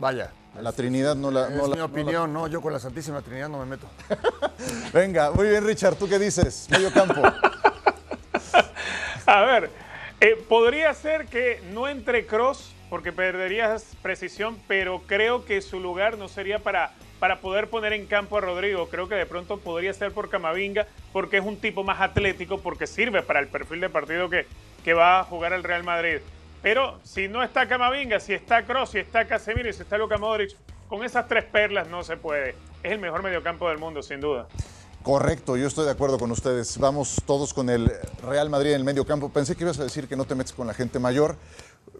Vaya. 0.00 0.32
La 0.60 0.72
Trinidad 0.72 1.14
no 1.14 1.30
la. 1.30 1.46
Es 1.46 1.54
no 1.54 1.62
la- 1.62 1.68
mi 1.68 1.68
no 1.70 1.76
la- 1.76 1.84
opinión, 1.84 2.32
no, 2.32 2.48
yo 2.48 2.60
con 2.60 2.72
la 2.72 2.80
Santísima 2.80 3.22
Trinidad 3.22 3.48
no 3.48 3.60
me 3.60 3.66
meto. 3.66 3.86
Venga, 4.92 5.30
muy 5.30 5.46
bien, 5.50 5.64
Richard. 5.64 5.94
¿Tú 5.94 6.08
qué 6.08 6.18
dices? 6.18 6.66
Medio 6.68 6.92
campo. 6.92 7.22
A 9.28 9.42
ver, 9.42 9.70
eh, 10.20 10.36
podría 10.48 10.94
ser 10.94 11.26
que 11.26 11.60
no 11.72 11.88
entre 11.88 12.26
Cross, 12.26 12.72
porque 12.88 13.12
perderías 13.12 13.96
precisión, 14.00 14.56
pero 14.68 15.02
creo 15.06 15.44
que 15.44 15.60
su 15.60 15.80
lugar 15.80 16.16
no 16.16 16.28
sería 16.28 16.60
para, 16.60 16.92
para 17.18 17.40
poder 17.40 17.68
poner 17.68 17.92
en 17.92 18.06
campo 18.06 18.38
a 18.38 18.40
Rodrigo. 18.40 18.88
Creo 18.88 19.08
que 19.08 19.16
de 19.16 19.26
pronto 19.26 19.58
podría 19.58 19.92
ser 19.92 20.12
por 20.12 20.30
Camavinga, 20.30 20.86
porque 21.12 21.38
es 21.38 21.44
un 21.44 21.56
tipo 21.56 21.82
más 21.82 22.00
atlético, 22.00 22.58
porque 22.58 22.86
sirve 22.86 23.22
para 23.22 23.40
el 23.40 23.48
perfil 23.48 23.80
de 23.80 23.90
partido 23.90 24.30
que, 24.30 24.46
que 24.84 24.94
va 24.94 25.18
a 25.18 25.24
jugar 25.24 25.52
el 25.52 25.64
Real 25.64 25.82
Madrid. 25.82 26.18
Pero 26.62 27.00
si 27.02 27.26
no 27.26 27.42
está 27.42 27.66
Camavinga, 27.66 28.20
si 28.20 28.32
está 28.32 28.62
Cross, 28.64 28.90
si 28.90 28.98
está 29.00 29.26
Casemiro 29.26 29.68
y 29.68 29.72
si 29.72 29.82
está 29.82 29.98
Luka 29.98 30.18
Modric, 30.18 30.56
con 30.88 31.02
esas 31.02 31.26
tres 31.26 31.44
perlas 31.44 31.88
no 31.88 32.04
se 32.04 32.16
puede. 32.16 32.50
Es 32.84 32.92
el 32.92 33.00
mejor 33.00 33.24
mediocampo 33.24 33.68
del 33.68 33.78
mundo, 33.78 34.02
sin 34.02 34.20
duda. 34.20 34.46
Correcto, 35.06 35.56
yo 35.56 35.68
estoy 35.68 35.84
de 35.84 35.92
acuerdo 35.92 36.18
con 36.18 36.32
ustedes. 36.32 36.78
Vamos 36.78 37.22
todos 37.24 37.54
con 37.54 37.70
el 37.70 37.92
Real 38.24 38.50
Madrid 38.50 38.70
en 38.70 38.78
el 38.78 38.84
medio 38.84 39.06
campo. 39.06 39.28
Pensé 39.28 39.54
que 39.54 39.62
ibas 39.62 39.78
a 39.78 39.84
decir 39.84 40.08
que 40.08 40.16
no 40.16 40.24
te 40.24 40.34
metes 40.34 40.52
con 40.52 40.66
la 40.66 40.74
gente 40.74 40.98
mayor. 40.98 41.36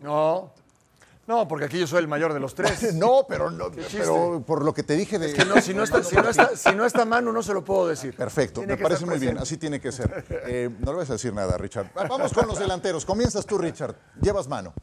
No. 0.02 0.50
No, 1.28 1.46
porque 1.46 1.66
aquí 1.66 1.78
yo 1.78 1.86
soy 1.86 2.00
el 2.00 2.08
mayor 2.08 2.34
de 2.34 2.40
los 2.40 2.56
tres. 2.56 2.94
No, 2.94 3.24
pero, 3.28 3.48
no, 3.52 3.70
pero 3.92 4.42
por 4.44 4.64
lo 4.64 4.74
que 4.74 4.82
te 4.82 4.96
dije 4.96 5.20
de. 5.20 5.32
Que 5.34 5.44
no, 5.44 5.60
si, 5.60 5.72
no 5.72 5.84
está, 5.84 6.02
si, 6.02 6.16
no 6.16 6.28
está, 6.28 6.56
si 6.56 6.74
no 6.74 6.84
está 6.84 7.04
Manu, 7.04 7.30
no 7.32 7.44
se 7.44 7.54
lo 7.54 7.64
puedo 7.64 7.86
decir. 7.86 8.12
Perfecto, 8.16 8.58
Tiene 8.62 8.74
me 8.74 8.82
parece 8.82 9.06
muy 9.06 9.20
bien, 9.20 9.38
así 9.38 9.56
tiene 9.56 9.80
que 9.80 9.92
ser. 9.92 10.24
Eh, 10.48 10.68
no 10.80 10.90
le 10.90 10.98
vas 10.98 11.10
a 11.10 11.12
decir 11.12 11.32
nada, 11.32 11.56
Richard. 11.58 11.86
Va- 11.96 12.08
Vamos 12.08 12.32
con 12.32 12.48
los 12.48 12.58
delanteros. 12.58 13.04
Comienzas 13.04 13.46
tú, 13.46 13.56
Richard. 13.56 13.94
Llevas 14.20 14.48
mano. 14.48 14.74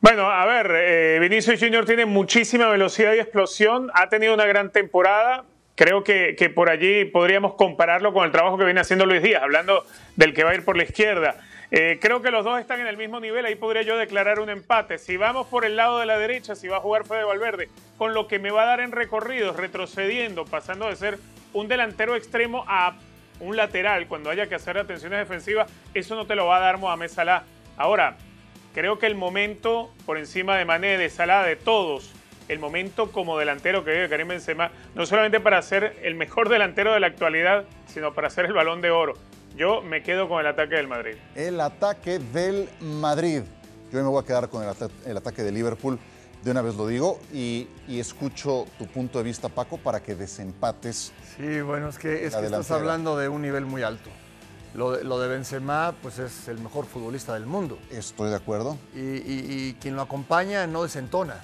Bueno, 0.00 0.30
a 0.30 0.46
ver, 0.46 0.70
eh, 0.74 1.18
Vinicius 1.20 1.58
Junior 1.58 1.84
tiene 1.84 2.06
muchísima 2.06 2.68
velocidad 2.68 3.14
y 3.14 3.18
explosión, 3.18 3.90
ha 3.94 4.08
tenido 4.08 4.32
una 4.32 4.46
gran 4.46 4.70
temporada. 4.70 5.44
Creo 5.74 6.04
que, 6.04 6.52
por 6.54 6.70
allí 6.70 7.04
podríamos 7.04 7.54
compararlo 7.54 8.12
con 8.12 8.24
el 8.24 8.30
trabajo 8.30 8.56
que 8.58 8.64
viene 8.64 8.80
haciendo 8.80 9.06
Luis 9.06 9.22
Díaz, 9.22 9.42
hablando 9.42 9.84
del 10.14 10.34
que 10.34 10.44
va 10.44 10.50
a 10.50 10.54
ir 10.54 10.64
por 10.64 10.76
la 10.76 10.84
izquierda. 10.84 11.36
Eh, 11.72 11.98
creo 12.00 12.22
que 12.22 12.30
los 12.30 12.44
dos 12.44 12.60
están 12.60 12.80
en 12.80 12.86
el 12.86 12.96
mismo 12.96 13.18
nivel, 13.18 13.44
ahí 13.44 13.56
podría 13.56 13.82
yo 13.82 13.96
declarar 13.96 14.38
un 14.38 14.50
empate. 14.50 14.98
Si 14.98 15.16
vamos 15.16 15.48
por 15.48 15.64
el 15.64 15.74
lado 15.74 15.98
de 15.98 16.06
la 16.06 16.16
derecha, 16.16 16.54
si 16.54 16.68
va 16.68 16.76
a 16.76 16.80
jugar 16.80 17.04
Fede 17.04 17.24
Valverde, 17.24 17.68
con 17.96 18.14
lo 18.14 18.28
que 18.28 18.38
me 18.38 18.52
va 18.52 18.62
a 18.62 18.66
dar 18.66 18.80
en 18.80 18.92
recorridos, 18.92 19.56
retrocediendo, 19.56 20.44
pasando 20.44 20.86
de 20.86 20.94
ser 20.94 21.18
un 21.52 21.66
delantero 21.66 22.14
extremo 22.14 22.64
a 22.68 22.94
un 23.40 23.56
lateral 23.56 24.06
cuando 24.06 24.30
haya 24.30 24.48
que 24.48 24.54
hacer 24.54 24.78
atenciones 24.78 25.18
defensivas, 25.18 25.70
eso 25.92 26.14
no 26.14 26.24
te 26.24 26.36
lo 26.36 26.46
va 26.46 26.58
a 26.58 26.60
dar 26.60 26.78
Mohamed 26.78 27.08
Salah. 27.08 27.42
Ahora, 27.76 28.16
creo 28.78 29.00
que 29.00 29.06
el 29.06 29.16
momento 29.16 29.92
por 30.06 30.18
encima 30.18 30.56
de 30.56 30.64
Mané, 30.64 30.98
de 30.98 31.10
Salah, 31.10 31.42
de 31.42 31.56
todos, 31.56 32.12
el 32.46 32.60
momento 32.60 33.10
como 33.10 33.36
delantero 33.36 33.84
que 33.84 33.90
vive 33.90 34.08
Karim 34.08 34.28
Benzema, 34.28 34.70
no 34.94 35.04
solamente 35.04 35.40
para 35.40 35.60
ser 35.62 35.98
el 36.04 36.14
mejor 36.14 36.48
delantero 36.48 36.92
de 36.94 37.00
la 37.00 37.08
actualidad, 37.08 37.64
sino 37.88 38.14
para 38.14 38.30
ser 38.30 38.44
el 38.44 38.52
balón 38.52 38.80
de 38.80 38.92
oro. 38.92 39.14
Yo 39.56 39.82
me 39.82 40.04
quedo 40.04 40.28
con 40.28 40.38
el 40.38 40.46
ataque 40.46 40.76
del 40.76 40.86
Madrid. 40.86 41.16
El 41.34 41.60
ataque 41.60 42.20
del 42.20 42.68
Madrid. 42.80 43.42
Yo 43.92 43.98
me 43.98 44.08
voy 44.08 44.22
a 44.22 44.24
quedar 44.24 44.48
con 44.48 44.62
el, 44.62 44.68
ata 44.68 44.88
el 45.04 45.16
ataque 45.16 45.42
de 45.42 45.50
Liverpool. 45.50 45.98
De 46.44 46.52
una 46.52 46.62
vez 46.62 46.76
lo 46.76 46.86
digo 46.86 47.18
y, 47.32 47.66
y, 47.88 47.98
escucho 47.98 48.66
tu 48.78 48.86
punto 48.86 49.18
de 49.18 49.24
vista, 49.24 49.48
Paco, 49.48 49.76
para 49.78 50.00
que 50.00 50.14
desempates. 50.14 51.12
Sí, 51.36 51.62
bueno, 51.62 51.88
es 51.88 51.98
que, 51.98 52.26
es 52.26 52.36
que 52.36 52.44
estás 52.44 52.70
hablando 52.70 53.18
de 53.18 53.28
un 53.28 53.42
nivel 53.42 53.66
muy 53.66 53.82
alto. 53.82 54.08
Lo 54.74 54.92
de, 54.92 55.04
lo 55.04 55.18
de, 55.18 55.28
Benzema, 55.28 55.94
pues 56.02 56.18
es 56.18 56.48
el 56.48 56.58
mejor 56.58 56.86
futbolista 56.86 57.34
del 57.34 57.46
mundo. 57.46 57.78
Estoy 57.90 58.30
de 58.30 58.36
acuerdo. 58.36 58.76
Y, 58.94 59.00
y, 59.00 59.46
y 59.48 59.76
quien 59.80 59.96
lo 59.96 60.02
acompaña 60.02 60.66
no 60.66 60.82
desentona. 60.82 61.40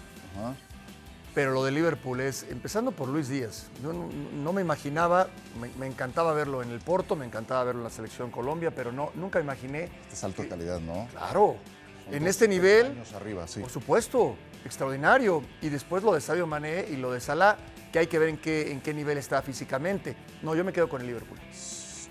Pero 1.34 1.52
lo 1.52 1.64
de 1.64 1.72
Liverpool 1.72 2.20
es, 2.20 2.46
empezando 2.48 2.92
por 2.92 3.08
Luis 3.08 3.28
Díaz, 3.28 3.66
yo 3.82 3.92
no, 3.92 4.08
no 4.08 4.52
me 4.52 4.62
imaginaba, 4.62 5.28
me, 5.60 5.68
me, 5.80 5.86
encantaba 5.88 6.32
verlo 6.32 6.62
en 6.62 6.70
el 6.70 6.78
Porto, 6.78 7.16
me 7.16 7.26
encantaba 7.26 7.64
verlo 7.64 7.80
en 7.80 7.84
la 7.84 7.90
selección 7.90 8.30
Colombia, 8.30 8.70
pero 8.70 8.92
no, 8.92 9.10
nunca 9.16 9.40
imaginé. 9.40 9.90
Este 10.04 10.14
salto 10.14 10.42
de 10.42 10.48
calidad, 10.48 10.78
¿no? 10.78 11.08
Claro. 11.10 11.56
Son 12.04 12.14
en 12.14 12.26
este 12.28 12.46
nivel. 12.46 12.86
Años 12.86 13.12
arriba, 13.14 13.48
sí. 13.48 13.60
Por 13.60 13.70
supuesto, 13.70 14.36
extraordinario. 14.64 15.42
Y 15.60 15.70
después 15.70 16.04
lo 16.04 16.12
de 16.12 16.20
Sadio 16.20 16.46
Mané 16.46 16.86
y 16.88 16.96
lo 16.96 17.10
de 17.10 17.20
Salah, 17.20 17.56
que 17.92 17.98
hay 17.98 18.06
que 18.06 18.18
ver 18.20 18.28
en 18.28 18.38
qué, 18.38 18.70
en 18.70 18.80
qué 18.80 18.94
nivel 18.94 19.18
está 19.18 19.42
físicamente. 19.42 20.14
No, 20.42 20.54
yo 20.54 20.62
me 20.62 20.72
quedo 20.72 20.88
con 20.88 21.00
el 21.00 21.08
Liverpool. 21.08 21.38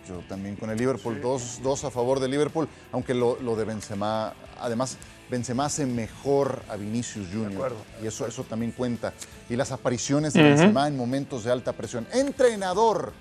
Yo 0.07 0.19
también 0.27 0.55
con 0.55 0.69
el 0.69 0.77
Liverpool, 0.77 1.15
sí. 1.15 1.21
dos, 1.21 1.59
dos, 1.63 1.83
a 1.85 1.91
favor 1.91 2.19
de 2.19 2.27
Liverpool, 2.27 2.67
aunque 2.91 3.13
lo, 3.13 3.39
lo, 3.39 3.55
de 3.55 3.63
Benzema, 3.63 4.33
además 4.59 4.97
Benzema 5.29 5.65
hace 5.65 5.85
mejor 5.85 6.61
a 6.69 6.75
Vinicius 6.75 7.27
Junior 7.31 7.73
y 8.01 8.07
eso, 8.07 8.27
eso 8.27 8.43
también 8.43 8.71
cuenta. 8.73 9.13
Y 9.49 9.55
las 9.55 9.71
apariciones 9.71 10.33
de 10.33 10.41
uh 10.41 10.43
-huh. 10.43 10.49
Benzema 10.49 10.87
en 10.87 10.97
momentos 10.97 11.45
de 11.45 11.51
alta 11.51 11.71
presión. 11.73 12.05
Entrenador, 12.11 13.13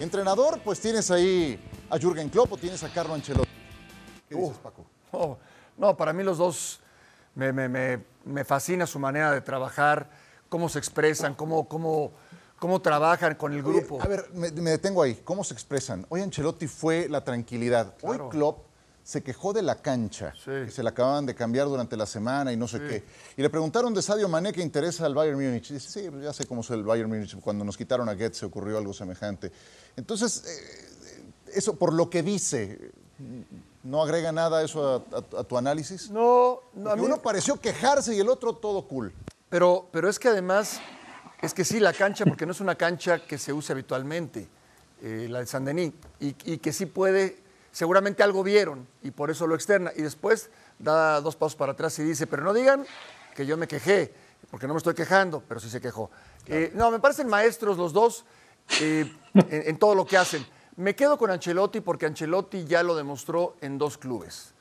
entrenador, 0.00 0.60
pues 0.64 0.80
tienes 0.80 1.10
ahí 1.10 1.58
a 1.88 1.98
Jürgen 1.98 2.28
Klopp 2.28 2.52
o 2.52 2.56
tienes 2.56 2.82
a 2.82 2.88
Carlo 2.88 3.14
Ancelotti. 3.14 3.48
¿Qué 4.28 4.34
dices, 4.34 4.56
Uh, 4.56 4.62
Paco? 4.62 4.84
Oh, 5.12 5.38
no, 5.78 5.96
para 5.96 6.12
mí 6.12 6.24
los 6.24 6.38
dos 6.38 6.80
me, 7.36 7.52
me, 7.52 7.68
me, 7.68 8.00
me, 8.24 8.44
fascina 8.44 8.84
su 8.86 8.98
manera 8.98 9.30
de 9.30 9.40
trabajar, 9.40 10.10
cómo 10.48 10.68
se 10.68 10.80
expresan, 10.80 11.34
cómo, 11.34 11.68
cómo, 11.68 12.12
cómo 12.64 12.80
trabajan 12.80 13.34
con 13.34 13.52
el 13.52 13.62
grupo. 13.62 13.96
Oye, 13.96 14.04
a 14.04 14.08
ver, 14.08 14.30
me, 14.32 14.50
me, 14.52 14.70
detengo 14.70 15.02
ahí. 15.02 15.20
¿Cómo 15.22 15.44
se 15.44 15.52
expresan? 15.52 16.06
Hoy 16.08 16.22
Ancelotti 16.22 16.66
fue 16.66 17.10
la 17.10 17.22
tranquilidad. 17.22 17.94
Claro. 17.98 18.24
Hoy 18.24 18.30
Klopp 18.30 18.64
se 19.02 19.22
quejó 19.22 19.52
de 19.52 19.60
la 19.60 19.82
cancha, 19.82 20.32
sí. 20.34 20.50
que 20.64 20.70
se 20.70 20.82
la 20.82 20.88
acababan 20.88 21.26
de 21.26 21.34
cambiar 21.34 21.66
durante 21.66 21.94
la 21.94 22.06
semana 22.06 22.54
y 22.54 22.56
no 22.56 22.66
sé 22.66 22.78
sí. 22.78 22.84
qué. 22.88 23.04
Y 23.36 23.42
le 23.42 23.50
preguntaron 23.50 23.92
de 23.92 24.00
Sadio 24.00 24.30
Mané 24.30 24.50
que 24.54 24.62
interesa 24.62 25.04
al 25.04 25.14
Bayern 25.14 25.38
Múnich. 25.38 25.72
Y 25.72 25.74
dice, 25.74 25.90
sí, 25.90 26.10
ya 26.22 26.32
sé 26.32 26.46
cómo 26.46 26.62
es 26.62 26.70
el 26.70 26.84
Bayern 26.84 27.10
Múnich. 27.10 27.38
Cuando 27.38 27.66
nos 27.66 27.76
quitaron 27.76 28.08
a 28.08 28.14
Goetze 28.14 28.46
ocurrió 28.46 28.78
algo 28.78 28.94
semejante. 28.94 29.52
Entonces, 29.94 30.42
eh, 30.46 31.52
eso 31.56 31.76
por 31.76 31.92
lo 31.92 32.08
que 32.08 32.22
dice, 32.22 32.92
¿no 33.82 34.02
agrega 34.02 34.32
nada 34.32 34.62
eso 34.62 35.04
a, 35.12 35.36
a, 35.36 35.40
a 35.40 35.44
tu 35.44 35.58
análisis? 35.58 36.10
No, 36.10 36.60
no 36.72 36.92
a 36.92 36.96
mí... 36.96 37.02
uno 37.02 37.20
pareció 37.20 37.60
quejarse 37.60 38.14
y 38.14 38.20
el 38.20 38.30
otro 38.30 38.54
todo 38.54 38.88
cool. 38.88 39.12
Pero, 39.50 39.86
pero 39.92 40.08
es 40.08 40.18
que 40.18 40.28
además, 40.28 40.80
es 41.44 41.54
que 41.54 41.64
sí, 41.64 41.80
la 41.80 41.92
cancha, 41.92 42.24
porque 42.24 42.46
no 42.46 42.52
es 42.52 42.60
una 42.60 42.74
cancha 42.74 43.24
que 43.24 43.38
se 43.38 43.52
use 43.52 43.72
habitualmente, 43.72 44.48
eh, 45.02 45.26
la 45.30 45.40
de 45.40 45.46
San 45.46 45.64
Denis, 45.64 45.92
y, 46.20 46.34
y 46.44 46.58
que 46.58 46.72
sí 46.72 46.86
puede 46.86 47.44
seguramente 47.74 48.22
algo 48.22 48.44
vieron 48.44 48.86
y 49.02 49.10
por 49.10 49.30
eso 49.30 49.46
lo 49.46 49.54
externa. 49.54 49.92
Y 49.94 50.02
después 50.02 50.50
da 50.78 51.20
dos 51.20 51.36
pasos 51.36 51.56
para 51.56 51.72
atrás 51.72 51.98
y 51.98 52.04
dice, 52.04 52.26
pero 52.26 52.42
no 52.42 52.54
digan 52.54 52.86
que 53.34 53.44
yo 53.44 53.56
me 53.56 53.66
quejé, 53.66 54.14
porque 54.50 54.66
no 54.66 54.74
me 54.74 54.78
estoy 54.78 54.94
quejando, 54.94 55.42
pero 55.46 55.60
sí 55.60 55.68
se 55.68 55.80
quejó. 55.80 56.10
Claro. 56.44 56.62
Eh, 56.62 56.72
no, 56.74 56.90
me 56.90 57.00
parecen 57.00 57.28
maestros 57.28 57.76
los 57.76 57.92
dos 57.92 58.24
eh, 58.80 59.12
en, 59.34 59.46
en, 59.50 59.76
todo 59.76 59.94
lo 59.94 60.06
que 60.06 60.16
hacen. 60.16 60.46
Me 60.76 60.94
quedo 60.94 61.18
con 61.18 61.30
Ancelotti 61.30 61.80
porque 61.80 62.06
Ancelotti 62.06 62.64
ya 62.64 62.82
lo 62.82 62.94
demostró 62.94 63.56
en 63.60 63.76
dos 63.76 63.98
clubes. 63.98 64.54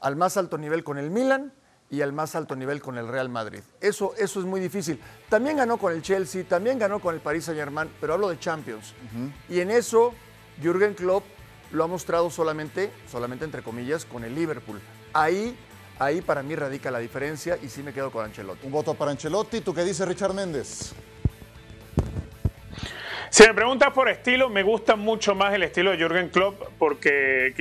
Al 0.00 0.16
más 0.16 0.36
alto 0.36 0.58
nivel 0.58 0.82
con 0.82 0.98
el 0.98 1.10
Milan 1.10 1.52
y 1.90 2.00
al 2.02 2.12
más 2.12 2.34
alto 2.34 2.56
nivel 2.56 2.80
con 2.80 2.98
el 2.98 3.06
Real 3.08 3.28
Madrid. 3.28 3.60
Eso, 3.80 4.14
eso 4.18 4.40
es 4.40 4.46
muy 4.46 4.60
difícil. 4.60 5.00
También 5.28 5.56
ganó 5.56 5.78
con 5.78 5.92
el 5.92 6.02
Chelsea, 6.02 6.44
también 6.44 6.78
ganó 6.78 7.00
con 7.00 7.14
el 7.14 7.20
Paris 7.20 7.44
Saint 7.44 7.58
Germain, 7.58 7.88
pero 8.00 8.14
hablo 8.14 8.28
de 8.28 8.38
Champions. 8.38 8.94
Uh 9.14 9.18
-huh. 9.18 9.32
Y 9.48 9.60
en 9.60 9.70
eso, 9.70 10.12
Jürgen 10.60 10.94
Klopp 10.94 11.24
lo 11.72 11.84
ha 11.84 11.86
mostrado 11.86 12.30
solamente, 12.30 12.90
solamente 13.10 13.44
entre 13.44 13.62
comillas, 13.62 14.04
con 14.04 14.24
el 14.24 14.34
Liverpool. 14.34 14.80
Ahí, 15.12 15.56
ahí 15.98 16.20
para 16.20 16.42
mí 16.42 16.54
radica 16.56 16.90
la 16.90 16.98
diferencia 16.98 17.58
y 17.62 17.68
sí 17.68 17.82
me 17.82 17.92
quedo 17.92 18.10
con 18.10 18.24
Ancelotti. 18.24 18.66
Un 18.66 18.72
voto 18.72 18.94
para 18.94 19.12
Ancelotti. 19.12 19.60
¿Tú 19.60 19.74
qué 19.74 19.84
dices, 19.84 20.06
Richard 20.06 20.34
Méndez? 20.34 20.92
Si 23.30 23.42
me 23.42 23.54
preguntas 23.54 23.92
por 23.92 24.08
estilo, 24.08 24.48
me 24.48 24.62
gusta 24.62 24.96
mucho 24.96 25.34
más 25.34 25.52
el 25.52 25.62
estilo 25.64 25.90
de 25.90 25.98
Jürgen 25.98 26.30
Klopp 26.30 26.62
porque 26.78 27.52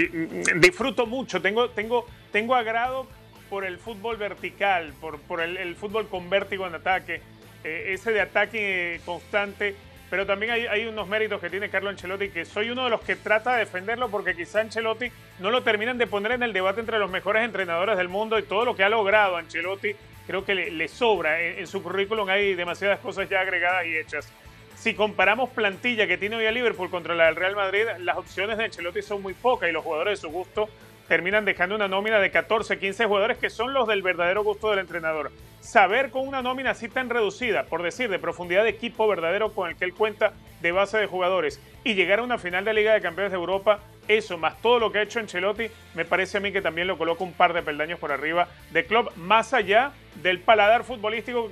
disfruto 0.57 1.05
mucho, 1.05 1.41
tengo, 1.41 1.69
tengo, 1.71 2.05
tengo 2.31 2.55
agrado 2.55 3.07
por 3.49 3.65
el 3.65 3.77
fútbol 3.77 4.17
vertical, 4.17 4.93
por, 4.99 5.19
por 5.19 5.41
el, 5.41 5.57
el 5.57 5.75
fútbol 5.75 6.07
con 6.07 6.29
vértigo 6.29 6.67
en 6.67 6.75
ataque, 6.75 7.21
eh, 7.63 7.93
ese 7.93 8.11
de 8.11 8.21
ataque 8.21 8.99
constante 9.05 9.75
pero 10.09 10.25
también 10.25 10.51
hay, 10.51 10.67
hay, 10.67 10.85
unos 10.85 11.07
méritos 11.07 11.41
que 11.41 11.49
tiene 11.49 11.69
Carlo 11.69 11.89
Ancelotti 11.89 12.29
que 12.29 12.45
soy 12.45 12.69
uno 12.69 12.83
de 12.83 12.89
los 12.89 13.01
que 13.01 13.15
trata 13.15 13.53
de 13.53 13.59
defenderlo 13.59 14.09
porque 14.09 14.35
quizá 14.35 14.61
Ancelotti 14.61 15.07
no 15.39 15.49
lo 15.49 15.63
terminan 15.63 15.97
de 15.97 16.07
poner 16.07 16.33
en 16.33 16.43
el 16.43 16.53
debate 16.53 16.79
entre 16.79 16.99
los 16.99 17.09
mejores 17.09 17.43
entrenadores 17.43 17.97
del 17.97 18.07
mundo 18.07 18.37
y 18.37 18.43
todo 18.43 18.65
lo 18.65 18.75
que 18.75 18.83
ha 18.83 18.89
logrado 18.89 19.35
Ancelotti 19.35 19.95
creo 20.27 20.45
que 20.45 20.55
le, 20.55 20.71
le 20.71 20.87
sobra. 20.87 21.41
En, 21.41 21.59
en, 21.59 21.67
su 21.67 21.81
currículum 21.81 22.29
hay 22.29 22.53
demasiadas 22.53 22.99
cosas 22.99 23.27
ya 23.29 23.41
agregadas 23.41 23.85
y 23.87 23.97
hechas. 23.97 24.31
Si 24.75 24.93
comparamos 24.93 25.49
plantilla 25.49 26.05
que 26.05 26.17
tiene 26.17 26.35
hoy 26.35 26.45
a 26.45 26.51
Liverpool 26.51 26.89
contra 26.89 27.15
la 27.15 27.25
del 27.25 27.35
Real 27.35 27.55
Madrid, 27.55 27.85
las 27.99 28.17
opciones 28.17 28.57
de 28.57 28.65
Ancelotti 28.65 29.01
son 29.01 29.21
muy 29.21 29.33
pocas 29.33 29.69
y 29.69 29.71
los 29.71 29.83
jugadores 29.83 30.21
de 30.21 30.27
su 30.27 30.31
gusto 30.31 30.69
terminan 31.07 31.45
dejando 31.45 31.75
una 31.75 31.87
nómina 31.87 32.19
de 32.19 32.31
14, 32.31 32.79
15 32.79 33.05
jugadores 33.05 33.37
que 33.37 33.49
son 33.49 33.73
los 33.73 33.87
del 33.87 34.01
verdadero 34.01 34.43
gusto 34.43 34.69
del 34.69 34.79
entrenador. 34.79 35.31
Saber 35.61 36.11
con 36.11 36.27
una 36.27 36.41
nómina 36.41 36.71
así 36.71 36.89
tan 36.89 37.09
reducida, 37.09 37.63
por 37.63 37.83
decir, 37.83 38.09
de 38.09 38.19
profundidad 38.19 38.63
de 38.63 38.69
equipo 38.69 39.07
verdadero 39.07 39.51
con 39.53 39.69
el 39.69 39.75
que 39.75 39.85
él 39.85 39.93
cuenta 39.93 40.33
de 40.61 40.71
base 40.71 40.97
de 40.97 41.07
jugadores 41.07 41.59
y 41.83 41.93
llegar 41.93 42.19
a 42.19 42.23
una 42.23 42.37
final 42.37 42.65
de 42.65 42.73
Liga 42.73 42.93
de 42.93 43.01
Campeones 43.01 43.31
de 43.31 43.37
Europa, 43.37 43.79
eso 44.07 44.37
más 44.37 44.61
todo 44.61 44.79
lo 44.79 44.91
que 44.91 44.99
ha 44.99 45.01
hecho 45.03 45.19
Ancelotti, 45.19 45.67
me 45.93 46.05
parece 46.05 46.37
a 46.37 46.39
mí 46.39 46.51
que 46.51 46.61
también 46.61 46.87
lo 46.87 46.97
coloca 46.97 47.23
un 47.23 47.33
par 47.33 47.53
de 47.53 47.61
peldaños 47.61 47.99
por 47.99 48.11
arriba 48.11 48.47
de 48.71 48.85
Club, 48.85 49.11
más 49.15 49.53
allá 49.53 49.91
del 50.21 50.39
paladar 50.39 50.83
futbolístico 50.83 51.49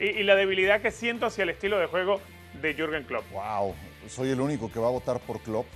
y, 0.00 0.04
y 0.04 0.22
la 0.22 0.34
debilidad 0.34 0.80
que 0.80 0.90
siento 0.90 1.26
hacia 1.26 1.42
el 1.42 1.50
estilo 1.50 1.78
de 1.78 1.86
juego 1.86 2.20
de 2.60 2.74
Jürgen 2.74 3.04
Klopp. 3.04 3.24
Wow, 3.32 3.74
soy 4.08 4.30
el 4.30 4.40
único 4.40 4.70
que 4.70 4.78
va 4.78 4.88
a 4.88 4.92
votar 4.92 5.20
por 5.20 5.40
Klopp. 5.40 5.66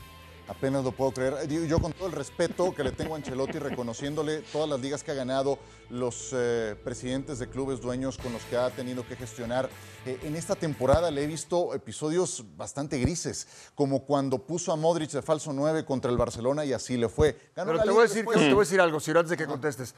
Apenas 0.49 0.85
lo 0.85 0.93
puedo 0.93 1.11
creer. 1.11 1.49
Yo 1.49 1.81
con 1.81 1.93
todo 1.93 2.07
el 2.07 2.13
respeto 2.13 2.73
que 2.73 2.85
le 2.85 2.93
tengo 2.93 3.15
a 3.15 3.17
Ancelotti, 3.17 3.59
reconociéndole 3.59 4.43
todas 4.53 4.69
las 4.69 4.81
ligas 4.81 5.03
que 5.03 5.11
ha 5.11 5.15
ganado, 5.15 5.59
los 5.91 6.31
eh, 6.33 6.77
presidentes 6.85 7.41
de 7.41 7.49
clubes 7.49 7.81
dueños 7.81 8.17
con 8.17 8.33
los 8.33 8.43
que 8.43 8.57
ha 8.57 8.71
tenido 8.71 9.07
que 9.07 9.17
gestionar. 9.17 9.69
Eh, 10.05 10.21
en 10.23 10.37
esta 10.37 10.55
temporada 10.55 11.11
le 11.11 11.25
he 11.25 11.27
visto 11.27 11.75
episodios 11.75 12.45
bastante 12.57 12.99
grises, 12.99 13.49
como 13.75 14.05
cuando 14.05 14.39
puso 14.39 14.73
a 14.73 14.77
Modric 14.77 15.11
de 15.11 15.23
falso 15.23 15.53
9 15.53 15.85
contra 15.85 16.13
el 16.13 16.17
Barcelona 16.17 16.65
y 16.65 16.73
así 16.73 16.97
le 16.97 17.09
fue. 17.09 17.37
Ganó 17.57 17.73
Pero 17.73 17.83
te 17.83 17.91
voy, 17.91 18.01
a 18.01 18.03
decir, 18.03 18.25
te 18.25 18.49
voy 18.49 18.55
a 18.55 18.59
decir 18.61 18.81
algo, 18.81 19.01
Ciro, 19.01 19.19
antes 19.19 19.31
de 19.31 19.37
que 19.37 19.47
contestes. 19.47 19.95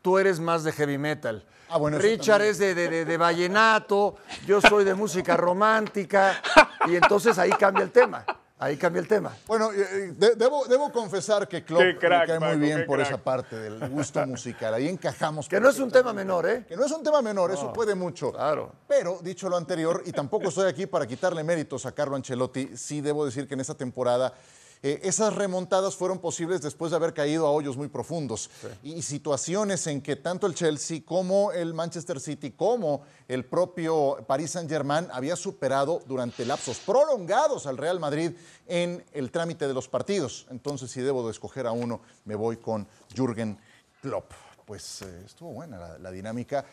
Tú 0.00 0.16
eres 0.16 0.38
más 0.38 0.62
de 0.62 0.70
heavy 0.70 0.96
metal. 0.96 1.44
Ah, 1.68 1.76
bueno, 1.76 1.98
Richard 1.98 2.42
es 2.42 2.58
de, 2.58 2.72
de, 2.74 2.88
de, 2.88 3.04
de, 3.04 3.16
vallenato, 3.16 4.16
yo 4.46 4.60
soy 4.60 4.84
de 4.84 4.94
música 4.94 5.36
romántica, 5.36 6.40
y 6.86 6.94
entonces 6.94 7.36
ahí 7.36 7.50
cambia 7.50 7.82
el 7.82 7.90
tema. 7.90 8.24
Ahí 8.60 8.76
cambia 8.76 9.00
el 9.00 9.06
tema. 9.06 9.36
Bueno, 9.46 9.72
eh, 9.72 10.12
de, 10.16 10.34
debo, 10.34 10.64
debo, 10.66 10.90
confesar 10.90 11.46
que 11.46 11.62
Klopp 11.62 11.98
crack, 12.00 12.28
me 12.28 12.38
cae 12.38 12.40
muy 12.40 12.66
bien 12.66 12.86
por 12.86 12.96
crack. 12.96 13.08
esa 13.08 13.22
parte 13.22 13.56
del 13.56 13.88
gusto 13.88 14.26
musical. 14.26 14.74
Ahí 14.74 14.88
encajamos. 14.88 15.48
Que 15.48 15.60
no 15.60 15.68
es 15.68 15.78
un 15.78 15.92
tema 15.92 16.12
menor, 16.12 16.48
¿eh? 16.48 16.64
Que 16.66 16.76
no 16.76 16.84
es 16.84 16.90
un 16.90 17.04
tema 17.04 17.22
menor, 17.22 17.50
no, 17.50 17.54
eso 17.54 17.72
puede 17.72 17.94
mucho. 17.94 18.32
Claro. 18.32 18.72
Pero, 18.88 19.20
dicho 19.22 19.48
lo 19.48 19.56
anterior, 19.56 20.02
y 20.06 20.10
tampoco 20.10 20.48
estoy 20.48 20.68
aquí 20.68 20.86
para 20.86 21.06
quitarle 21.06 21.44
méritos 21.44 21.86
a 21.86 21.92
Carlo 21.92 22.16
Ancelotti, 22.16 22.76
sí 22.76 23.00
debo 23.00 23.24
decir 23.24 23.46
que 23.46 23.54
en 23.54 23.60
esta 23.60 23.74
temporada 23.76 24.34
eh, 24.82 25.00
esas 25.02 25.34
remontadas 25.34 25.96
fueron 25.96 26.18
posibles 26.18 26.62
después 26.62 26.90
de 26.90 26.96
haber 26.96 27.14
caído 27.14 27.46
a 27.46 27.50
hoyos 27.50 27.76
muy 27.76 27.88
profundos 27.88 28.50
sí. 28.60 28.94
y, 28.96 29.02
situaciones 29.02 29.86
en 29.86 30.00
que 30.00 30.16
tanto 30.16 30.46
el 30.46 30.54
Chelsea 30.54 31.00
como 31.04 31.52
el 31.52 31.74
Manchester 31.74 32.20
City 32.20 32.52
como 32.52 33.02
el 33.26 33.44
propio 33.44 34.24
Paris 34.26 34.52
Saint-Germain 34.52 35.08
había 35.12 35.36
superado 35.36 36.02
durante 36.06 36.44
lapsos 36.44 36.78
prolongados 36.78 37.66
al 37.66 37.76
Real 37.76 38.00
Madrid 38.00 38.32
en 38.66 39.04
el 39.12 39.30
trámite 39.30 39.66
de 39.66 39.74
los 39.74 39.88
partidos. 39.88 40.46
Entonces, 40.50 40.90
si 40.90 41.00
debo 41.00 41.24
de 41.24 41.32
escoger 41.32 41.66
a 41.66 41.72
uno, 41.72 42.00
me 42.24 42.34
voy 42.34 42.58
con 42.58 42.86
Jürgen 43.14 43.58
Klopp. 44.00 44.32
Pues 44.64 45.02
eh, 45.02 45.22
estuvo 45.24 45.52
buena 45.52 45.78
la, 45.78 45.98
la 45.98 46.10
dinámica. 46.10 46.64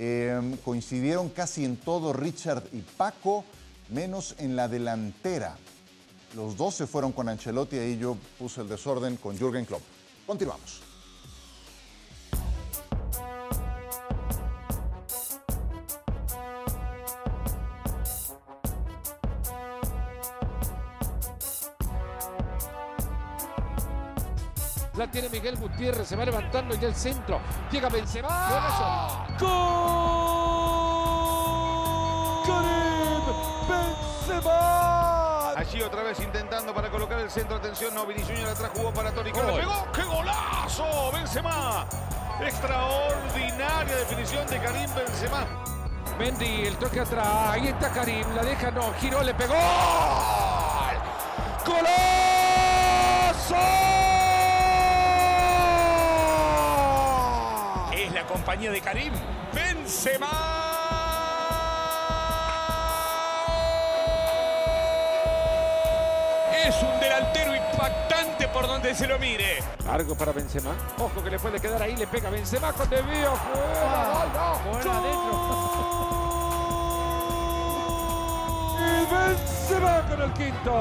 Eh, 0.00 0.56
coincidieron 0.64 1.28
casi 1.28 1.64
en 1.64 1.76
todo 1.76 2.12
Richard 2.12 2.62
y 2.72 2.82
Paco, 2.82 3.44
menos 3.88 4.36
en 4.38 4.54
la 4.54 4.68
delantera. 4.68 5.58
Los 6.34 6.56
dos 6.56 6.74
se 6.74 6.86
fueron 6.86 7.12
con 7.12 7.28
Ancelotti, 7.28 7.78
ahí 7.78 7.98
yo 7.98 8.16
puse 8.38 8.60
el 8.60 8.68
desorden 8.68 9.16
con 9.16 9.36
Jürgen 9.36 9.64
Klopp. 9.64 9.82
Continuamos. 10.26 10.82
La 24.98 25.08
tiene 25.08 25.28
Miguel 25.28 25.56
Gutiérrez, 25.56 26.08
se 26.08 26.16
va 26.16 26.24
levantando 26.24 26.74
y 26.74 26.84
el 26.84 26.94
centro. 26.94 27.40
Llega 27.70 27.88
Benzema. 27.88 29.28
¡Gol! 29.38 30.07
Otra 35.84 36.02
vez 36.02 36.20
intentando 36.20 36.74
para 36.74 36.90
colocar 36.90 37.18
el 37.20 37.30
centro. 37.30 37.56
Atención, 37.56 37.94
no, 37.94 38.04
Vinicius 38.04 38.40
la 38.40 38.50
atrás 38.52 38.70
jugó 38.74 38.92
para 38.92 39.10
Toni 39.12 39.32
Kroos. 39.32 39.54
¡Le 39.54 39.60
pegó! 39.60 39.92
¡Qué 39.92 40.02
golazo! 40.02 41.12
Benzema. 41.12 41.86
Extraordinaria 42.40 43.96
definición 43.96 44.46
de 44.48 44.58
Karim 44.58 44.94
Benzema. 44.94 45.46
Mendy, 46.18 46.66
el 46.66 46.76
toque 46.76 47.00
atrás. 47.00 47.26
Ahí 47.50 47.68
está 47.68 47.90
Karim. 47.90 48.26
La 48.34 48.42
deja, 48.42 48.70
no. 48.70 48.92
Giró, 49.00 49.22
le 49.22 49.34
pegó. 49.34 49.54
¡Golazo! 51.64 51.96
Es 57.92 58.12
la 58.12 58.26
compañía 58.26 58.70
de 58.72 58.80
Karim 58.80 59.12
Benzema. 59.54 60.57
Es 66.68 66.82
un 66.82 67.00
delantero 67.00 67.56
impactante 67.56 68.46
por 68.48 68.66
donde 68.66 68.94
se 68.94 69.06
lo 69.06 69.18
mire. 69.18 69.62
Largo 69.86 70.14
para 70.14 70.32
Benzema. 70.32 70.72
Ojo 70.98 71.24
que 71.24 71.30
le 71.30 71.38
puede 71.38 71.58
quedar 71.58 71.80
ahí. 71.80 71.96
Le 71.96 72.06
pega 72.06 72.28
Benzema 72.28 72.74
con 72.74 72.90
desvío. 72.90 73.34
Fuera. 73.36 74.12
¡Gol, 74.12 74.28
no! 74.34 74.54
Fuera, 74.70 75.00
Y 78.76 79.06
Benzema 79.10 80.02
con 80.10 80.20
el 80.20 80.30
quinto. 80.34 80.74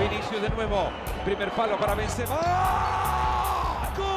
Vinicius 0.00 0.42
de 0.42 0.50
nuevo. 0.50 0.90
Primer 1.24 1.50
palo 1.52 1.78
para 1.78 1.94
Benzema. 1.94 2.38
¡Gol! 3.96 4.12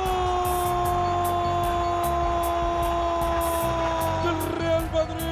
Del 4.26 4.40
Real 4.60 4.86
Madrid. 4.92 5.24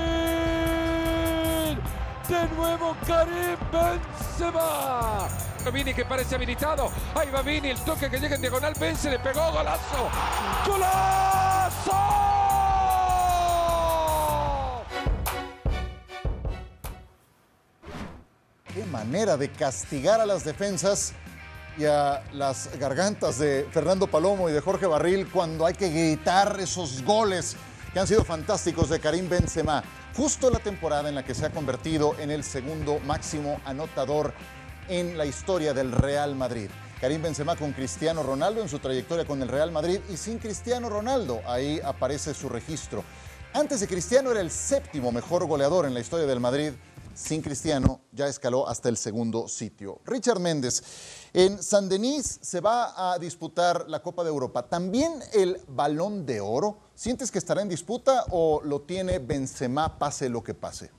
De 2.29 2.47
nuevo 2.55 2.95
Karim 3.05 3.57
Benzema. 3.69 5.27
Vini 5.71 5.93
que 5.93 6.05
parece 6.05 6.35
habilitado. 6.35 6.91
Ahí 7.15 7.29
va 7.29 7.41
Vini, 7.41 7.69
el 7.69 7.79
toque 7.79 8.09
que 8.09 8.19
llega 8.19 8.35
en 8.35 8.41
diagonal. 8.41 8.73
Vence, 8.79 9.09
le 9.09 9.19
pegó, 9.19 9.51
golazo. 9.51 10.09
¡Golazo! 10.67 12.23
Qué 18.73 18.85
manera 18.85 19.37
de 19.37 19.51
castigar 19.51 20.19
a 20.19 20.25
las 20.25 20.43
defensas 20.43 21.13
y 21.77 21.85
a 21.85 22.23
las 22.33 22.69
gargantas 22.79 23.39
de 23.39 23.67
Fernando 23.71 24.07
Palomo 24.07 24.49
y 24.49 24.53
de 24.53 24.61
Jorge 24.61 24.85
Barril 24.85 25.27
cuando 25.31 25.65
hay 25.65 25.73
que 25.73 25.89
gritar 25.89 26.59
esos 26.59 27.03
goles 27.03 27.55
que 27.93 27.99
han 27.99 28.07
sido 28.07 28.23
fantásticos 28.23 28.89
de 28.89 28.99
Karim 28.99 29.29
Benzema. 29.29 29.83
Justo 30.15 30.49
la 30.49 30.59
temporada 30.59 31.09
en 31.09 31.15
la 31.15 31.23
que 31.23 31.35
se 31.35 31.45
ha 31.45 31.51
convertido 31.51 32.15
en 32.19 32.31
el 32.31 32.43
segundo 32.43 32.99
máximo 33.05 33.61
anotador 33.65 34.33
en 34.87 35.17
la 35.17 35.25
historia 35.25 35.73
del 35.73 35.91
Real 35.91 36.35
Madrid. 36.35 36.69
Karim 36.99 37.21
Benzema 37.21 37.55
con 37.55 37.73
Cristiano 37.73 38.23
Ronaldo 38.23 38.61
en 38.61 38.69
su 38.69 38.79
trayectoria 38.79 39.25
con 39.25 39.41
el 39.41 39.49
Real 39.49 39.71
Madrid 39.71 39.99
y 40.09 40.17
sin 40.17 40.39
Cristiano 40.39 40.89
Ronaldo, 40.89 41.41
ahí 41.45 41.79
aparece 41.83 42.33
su 42.33 42.47
registro. 42.47 43.03
Antes 43.53 43.81
de 43.81 43.87
Cristiano 43.87 44.31
era 44.31 44.41
el 44.41 44.49
séptimo 44.49 45.11
mejor 45.11 45.45
goleador 45.45 45.85
en 45.85 45.93
la 45.93 45.99
historia 45.99 46.25
del 46.25 46.39
Madrid. 46.39 46.71
Sin 47.13 47.41
Cristiano 47.43 48.01
ya 48.11 48.27
escaló 48.27 48.67
hasta 48.67 48.89
el 48.89 48.97
segundo 48.97 49.47
sitio. 49.47 49.99
Richard 50.05 50.39
Méndez, 50.39 50.81
en 51.33 51.61
San 51.61 51.87
Denis 51.87 52.39
se 52.41 52.59
va 52.61 53.13
a 53.13 53.19
disputar 53.19 53.85
la 53.87 54.01
Copa 54.01 54.23
de 54.23 54.29
Europa. 54.29 54.67
¿También 54.67 55.13
el 55.33 55.61
balón 55.67 56.25
de 56.25 56.41
oro? 56.41 56.79
¿Sientes 56.95 57.29
que 57.29 57.37
estará 57.37 57.61
en 57.61 57.69
disputa 57.69 58.25
o 58.31 58.61
lo 58.63 58.81
tiene 58.81 59.19
Benzema 59.19 59.99
pase 59.99 60.29
lo 60.29 60.43
que 60.43 60.55
pase? 60.55 60.89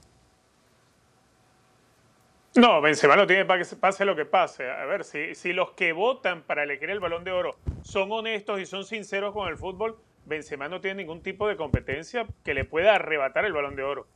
No, 2.57 2.81
Benzema 2.81 3.17
lo 3.17 3.27
tiene 3.27 3.45
para 3.45 3.65
que 3.65 3.77
pase 3.77 4.05
lo 4.05 4.15
que 4.15 4.25
pase. 4.25 4.71
A 4.71 4.85
ver, 4.85 5.03
si, 5.03 5.35
si 5.35 5.53
los 5.53 5.73
que 5.73 5.93
votan 5.93 6.43
para 6.43 6.63
elegir 6.63 6.89
el 6.89 7.01
balón 7.01 7.25
de 7.25 7.33
oro 7.33 7.57
son 7.83 8.13
honestos 8.13 8.61
y 8.61 8.67
son 8.67 8.85
sinceros 8.85 9.33
con 9.33 9.49
el 9.49 9.57
fútbol, 9.57 9.99
Benzema 10.25 10.69
no 10.69 10.81
tiene 10.81 11.03
ningún 11.03 11.21
tipo 11.21 11.49
de 11.49 11.57
competencia 11.57 12.27
que 12.45 12.55
le 12.55 12.65
pueda 12.65 12.95
arrebatar 12.95 13.45
el 13.45 13.53
balón 13.53 13.75
de 13.75 13.83
oro. 13.83 14.07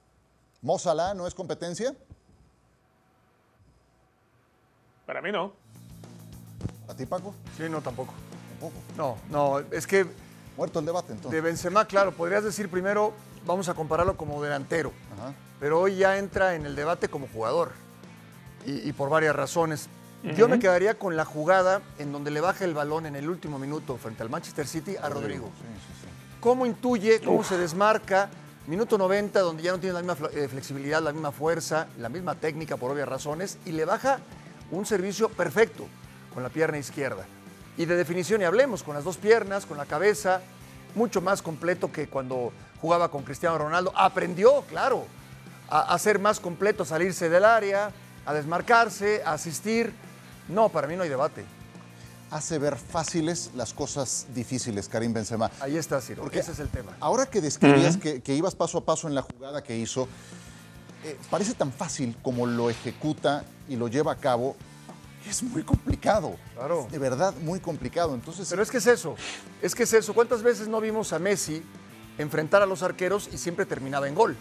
¿Mo 0.62 0.78
Salah 0.78 1.14
no 1.14 1.26
es 1.26 1.34
competencia? 1.34 1.92
Para 5.04 5.20
mí 5.20 5.32
no. 5.32 5.52
¿A 6.88 6.94
ti, 6.94 7.06
Paco? 7.06 7.34
Sí, 7.56 7.64
no, 7.68 7.80
tampoco. 7.80 8.14
Tampoco. 8.50 8.80
No, 8.96 9.18
no, 9.30 9.58
es 9.72 9.86
que 9.86 10.06
Muerto 10.56 10.78
el 10.78 10.86
debate, 10.86 11.08
de 11.08 11.14
entonces. 11.14 11.42
Benzema, 11.42 11.84
claro, 11.86 12.12
podrías 12.12 12.42
decir 12.42 12.68
primero, 12.68 13.12
vamos 13.46 13.68
a 13.68 13.74
compararlo 13.74 14.16
como 14.16 14.42
delantero, 14.42 14.92
Ajá. 15.16 15.32
pero 15.60 15.80
hoy 15.80 15.96
ya 15.96 16.18
entra 16.18 16.56
en 16.56 16.66
el 16.66 16.74
debate 16.74 17.08
como 17.08 17.28
jugador 17.28 17.70
y, 18.66 18.88
y 18.88 18.92
por 18.92 19.10
varias 19.10 19.34
razones. 19.34 19.88
Yo 20.36 20.48
me 20.48 20.58
quedaría 20.58 20.98
con 20.98 21.16
la 21.16 21.24
jugada 21.24 21.80
en 21.98 22.10
donde 22.10 22.32
le 22.32 22.40
baja 22.40 22.64
el 22.64 22.74
balón 22.74 23.06
en 23.06 23.14
el 23.14 23.30
último 23.30 23.58
minuto 23.58 23.96
frente 23.96 24.22
al 24.24 24.30
Manchester 24.30 24.66
City 24.66 24.96
a 24.96 25.08
Rodrigo. 25.08 25.46
Sí, 25.56 25.64
sí, 25.86 26.00
sí. 26.02 26.08
cómo 26.40 26.66
intuye, 26.66 27.20
cómo 27.20 27.44
se 27.44 27.56
desmarca. 27.56 28.28
Minuto 28.66 28.98
90, 28.98 29.40
donde 29.40 29.62
ya 29.62 29.72
no 29.72 29.78
tiene 29.78 29.94
la 29.94 30.02
misma 30.02 30.28
eh, 30.34 30.48
flexibilidad, 30.48 31.00
la 31.00 31.12
misma 31.12 31.32
fuerza, 31.32 31.86
la 31.98 32.08
misma 32.08 32.34
técnica 32.34 32.76
por 32.76 32.90
obvias 32.90 33.08
razones, 33.08 33.58
y 33.64 33.72
le 33.72 33.86
baja 33.86 34.18
un 34.70 34.84
servicio 34.84 35.30
perfecto 35.30 35.86
con 36.34 36.42
la 36.42 36.50
pierna 36.50 36.76
izquierda. 36.76 37.24
Y 37.78 37.86
de 37.86 37.96
definición, 37.96 38.42
y 38.42 38.44
hablemos, 38.44 38.82
con 38.82 38.94
las 38.94 39.04
dos 39.04 39.16
piernas, 39.16 39.64
con 39.64 39.78
la 39.78 39.86
cabeza, 39.86 40.42
mucho 40.96 41.22
más 41.22 41.40
completo 41.40 41.90
que 41.92 42.08
cuando 42.08 42.52
jugaba 42.80 43.10
con 43.10 43.22
Cristiano 43.22 43.56
Ronaldo. 43.56 43.92
Aprendió, 43.96 44.62
claro, 44.62 45.06
a, 45.70 45.94
a 45.94 45.98
ser 45.98 46.18
más 46.18 46.40
completo, 46.40 46.84
salirse 46.84 47.30
del 47.30 47.46
área, 47.46 47.92
a 48.28 48.34
desmarcarse, 48.34 49.22
a 49.24 49.32
asistir. 49.32 49.92
No, 50.48 50.68
para 50.68 50.86
mí 50.86 50.96
no 50.96 51.02
hay 51.02 51.08
debate. 51.08 51.44
Hace 52.30 52.58
ver 52.58 52.76
fáciles 52.76 53.50
las 53.56 53.72
cosas 53.72 54.26
difíciles, 54.34 54.86
Karim 54.88 55.14
Benzema. 55.14 55.50
Ahí 55.60 55.78
está, 55.78 56.00
Ciro. 56.02 56.22
Porque 56.22 56.40
Ese 56.40 56.52
es 56.52 56.58
el 56.58 56.68
tema. 56.68 56.94
Ahora 57.00 57.24
que 57.26 57.40
describías 57.40 57.96
que, 57.96 58.20
que 58.20 58.34
ibas 58.34 58.54
paso 58.54 58.78
a 58.78 58.84
paso 58.84 59.08
en 59.08 59.14
la 59.14 59.22
jugada 59.22 59.62
que 59.62 59.76
hizo, 59.78 60.08
eh, 61.04 61.16
parece 61.30 61.54
tan 61.54 61.72
fácil 61.72 62.16
como 62.22 62.46
lo 62.46 62.68
ejecuta 62.68 63.44
y 63.66 63.76
lo 63.76 63.88
lleva 63.88 64.12
a 64.12 64.16
cabo. 64.16 64.56
Es 65.28 65.42
muy 65.42 65.62
complicado. 65.62 66.36
Claro. 66.54 66.82
Es 66.86 66.92
de 66.92 66.98
verdad 66.98 67.34
muy 67.42 67.60
complicado. 67.60 68.14
Entonces, 68.14 68.46
Pero 68.50 68.62
es 68.62 68.70
que 68.70 68.76
es 68.78 68.86
eso, 68.86 69.16
es 69.62 69.74
que 69.74 69.84
es 69.84 69.92
eso. 69.94 70.12
¿Cuántas 70.12 70.42
veces 70.42 70.68
no 70.68 70.80
vimos 70.82 71.14
a 71.14 71.18
Messi 71.18 71.62
enfrentar 72.18 72.60
a 72.60 72.66
los 72.66 72.82
arqueros 72.82 73.30
y 73.32 73.38
siempre 73.38 73.64
terminaba 73.64 74.06
en 74.06 74.14
gol? 74.14 74.36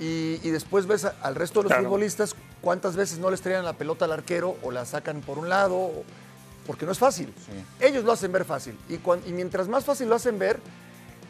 Y, 0.00 0.40
y 0.42 0.50
después 0.50 0.86
ves 0.86 1.04
a- 1.04 1.14
al 1.22 1.34
resto 1.36 1.60
de 1.60 1.64
los 1.64 1.70
Claro. 1.72 1.84
futbolistas 1.84 2.34
cuántas 2.60 2.96
veces 2.96 3.18
no 3.18 3.30
les 3.30 3.40
traían 3.40 3.64
la 3.64 3.74
pelota 3.74 4.04
al 4.04 4.12
arquero 4.12 4.56
o 4.62 4.70
la 4.70 4.84
sacan 4.84 5.20
por 5.20 5.38
un 5.38 5.48
lado, 5.48 5.90
porque 6.66 6.86
no 6.86 6.92
es 6.92 6.98
fácil. 6.98 7.32
Sí. 7.46 7.84
Ellos 7.84 8.04
lo 8.04 8.12
hacen 8.12 8.32
ver 8.32 8.44
fácil. 8.44 8.76
Y, 8.88 9.32
mientras 9.32 9.68
más 9.68 9.84
fácil 9.84 10.08
lo 10.08 10.14
hacen 10.16 10.38
ver, 10.38 10.60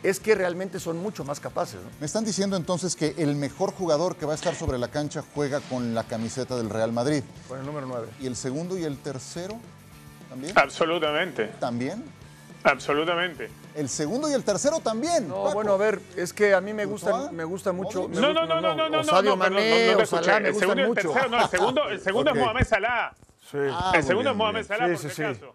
es 0.03 0.19
que 0.19 0.35
realmente 0.35 0.81
son 0.81 0.99
mucho 0.99 1.25
más 1.25 1.41
capaces. 1.41 1.77
¿no? 1.77 1.91
me 2.01 2.07
están 2.07 2.25
diciendo 2.25 2.57
entonces 2.57 2.97
que 2.97 3.15
el 3.19 3.37
mejor 3.37 3.73
jugador 3.73 4.17
que 4.17 4.25
va 4.25 4.33
a 4.33 4.35
estar 4.35 4.55
sobre 4.55 4.79
la 4.79 4.89
cancha 4.89 5.23
juega 5.35 5.61
con 5.61 5.95
la 5.95 6.05
camiseta 6.05 6.57
del 6.57 6.71
Real 6.71 6.93
Madrid. 6.93 7.23
Con 7.49 7.61
el 7.61 7.67
número 7.67 7.87
9. 7.87 8.09
¿Y 8.21 8.27
el 8.27 8.37
segundo 8.37 8.79
y 8.79 8.85
el 8.85 8.99
tercero 8.99 9.59
también? 10.29 10.59
Absolutamente, 10.59 11.47
¿También? 11.61 12.05
absolutamente. 12.65 13.51
El 13.75 13.89
segundo 13.89 14.29
y 14.29 14.33
el 14.33 14.45
tercero 14.45 14.81
también. 14.81 15.29
No, 15.29 15.43
Paco. 15.45 15.55
bueno, 15.55 15.73
a 15.73 15.77
ver, 15.77 16.01
es 16.17 16.33
que 16.33 16.55
a 16.55 16.61
mí 16.61 16.73
me 16.73 16.85
gusta, 16.87 17.11
¿Courtois? 17.11 17.33
me 17.33 17.45
gusta 17.45 17.73
mucho. 17.73 18.09
Me 18.09 18.21
No, 18.21 18.29
gusta- 18.29 18.47
no, 18.47 18.47
no, 18.47 18.61
no, 18.61 18.75
no, 18.75 18.89
no, 18.89 19.19
o 19.19 19.23
no, 19.23 19.37
Mané, 19.37 19.95
no, 19.95 20.07
Salah, 20.07 20.41
me 20.41 20.49
El 20.49 20.53
gustan 20.55 20.61
segundo 20.61 20.81
y 20.81 20.83
el 20.83 20.89
mucho. 20.89 21.01
tercero, 21.13 21.29
no, 21.29 21.43
el 21.43 21.49
segundo, 21.49 21.89
el 21.89 22.01
segundo 22.01 22.31
Ok. 22.33 22.37
es 22.37 22.43
Mohamed 22.43 22.65
Salah. 22.65 23.15
Sí. 23.51 23.59
Ah, 23.71 23.93
el 23.95 24.01
muy 24.01 24.07
segundo 24.07 24.21
bien, 24.23 24.33
es 24.33 24.37
Mohamed 24.37 24.59
muy 24.61 24.65
Salah, 24.65 24.87
Sí, 24.87 24.93
por 24.93 25.01
sí, 25.03 25.09
si 25.09 25.15
sí. 25.15 25.23
acaso. 25.23 25.55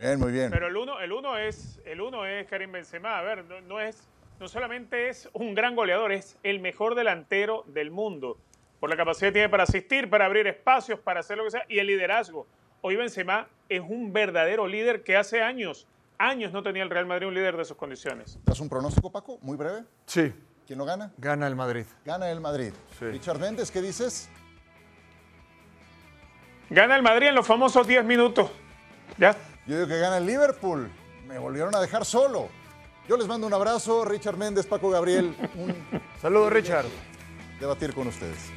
bien. 0.00 0.18
Muy 0.18 0.32
bien. 0.32 0.50
Pero 0.50 0.66
el 0.68 0.76
uno, 0.76 1.00
el 1.00 1.12
uno 1.12 1.38
es, 1.38 1.78
el 1.84 2.00
uno 2.00 2.26
es 2.26 2.46
Karim 2.48 2.72
Benzema. 2.72 3.18
A 3.18 3.22
ver, 3.22 3.44
no, 3.44 3.60
no 3.60 3.80
es, 3.80 4.02
no 4.40 4.48
solamente 4.48 5.08
es 5.08 5.28
un 5.32 5.54
gran 5.54 5.76
goleador, 5.76 6.10
es 6.12 6.36
el 6.42 6.58
mejor 6.60 6.94
delantero 6.94 7.64
del 7.68 7.90
mundo. 7.90 8.36
Por 8.80 8.90
la 8.90 8.96
capacidad 8.96 9.28
que 9.28 9.32
tiene 9.34 9.48
para 9.48 9.62
asistir, 9.62 10.10
para 10.10 10.24
abrir 10.26 10.46
espacios, 10.48 10.98
para 10.98 11.20
hacer 11.20 11.36
lo 11.38 11.44
que 11.44 11.52
sea, 11.52 11.64
y 11.68 11.78
el 11.78 11.86
liderazgo. 11.86 12.46
Hoy 12.80 12.96
Benzema 12.96 13.46
es 13.68 13.80
un 13.80 14.12
verdadero 14.12 14.66
líder 14.66 15.04
que 15.04 15.16
hace 15.16 15.40
años, 15.40 15.86
años 16.28 16.52
no 16.52 16.62
tenía 16.62 16.82
el 16.82 16.90
Real 16.90 17.06
Madrid 17.06 17.26
un 17.28 17.34
líder 17.34 17.56
de 17.56 17.64
sus 17.64 17.76
condiciones. 17.76 18.38
¿Das 18.44 18.60
un 18.60 18.68
pronóstico, 18.68 19.10
Paco? 19.10 19.38
Muy 19.42 19.56
breve. 19.56 19.84
Sí, 20.06 20.32
¿Quién 20.66 20.78
lo 20.78 20.84
gana? 20.84 21.12
gana 21.18 21.46
el 21.46 21.56
Madrid. 21.56 21.84
Gana 22.04 22.30
el 22.30 22.40
Madrid. 22.40 22.72
Sí. 22.98 23.06
Richard 23.06 23.38
Méndez, 23.40 23.70
¿qué 23.70 23.82
dices? 23.82 24.28
Gana 26.70 26.96
el 26.96 27.02
Madrid 27.02 27.28
en 27.28 27.34
los 27.34 27.46
famosos 27.46 27.86
10 27.86 28.04
minutos. 28.04 28.50
¿Ya? 29.18 29.36
Yo 29.66 29.76
digo 29.76 29.88
que 29.88 29.98
gana 29.98 30.18
el 30.18 30.26
Liverpool. 30.26 30.90
Me 31.26 31.38
volvieron 31.38 31.74
a 31.74 31.80
dejar 31.80 32.04
solo. 32.04 32.48
Yo 33.08 33.16
les 33.16 33.26
mando 33.26 33.46
un 33.46 33.52
abrazo, 33.54 34.04
Richard 34.04 34.36
Méndez, 34.36 34.66
Paco 34.66 34.88
Gabriel, 34.90 35.34
un 35.56 35.74
Saludos, 36.22 36.52
Richard. 36.52 36.86
debatir 37.60 37.92
con 37.92 38.06
ustedes. 38.06 38.50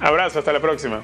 Abrazo, 0.00 0.38
hasta 0.38 0.52
la 0.52 0.60
próxima. 0.60 1.02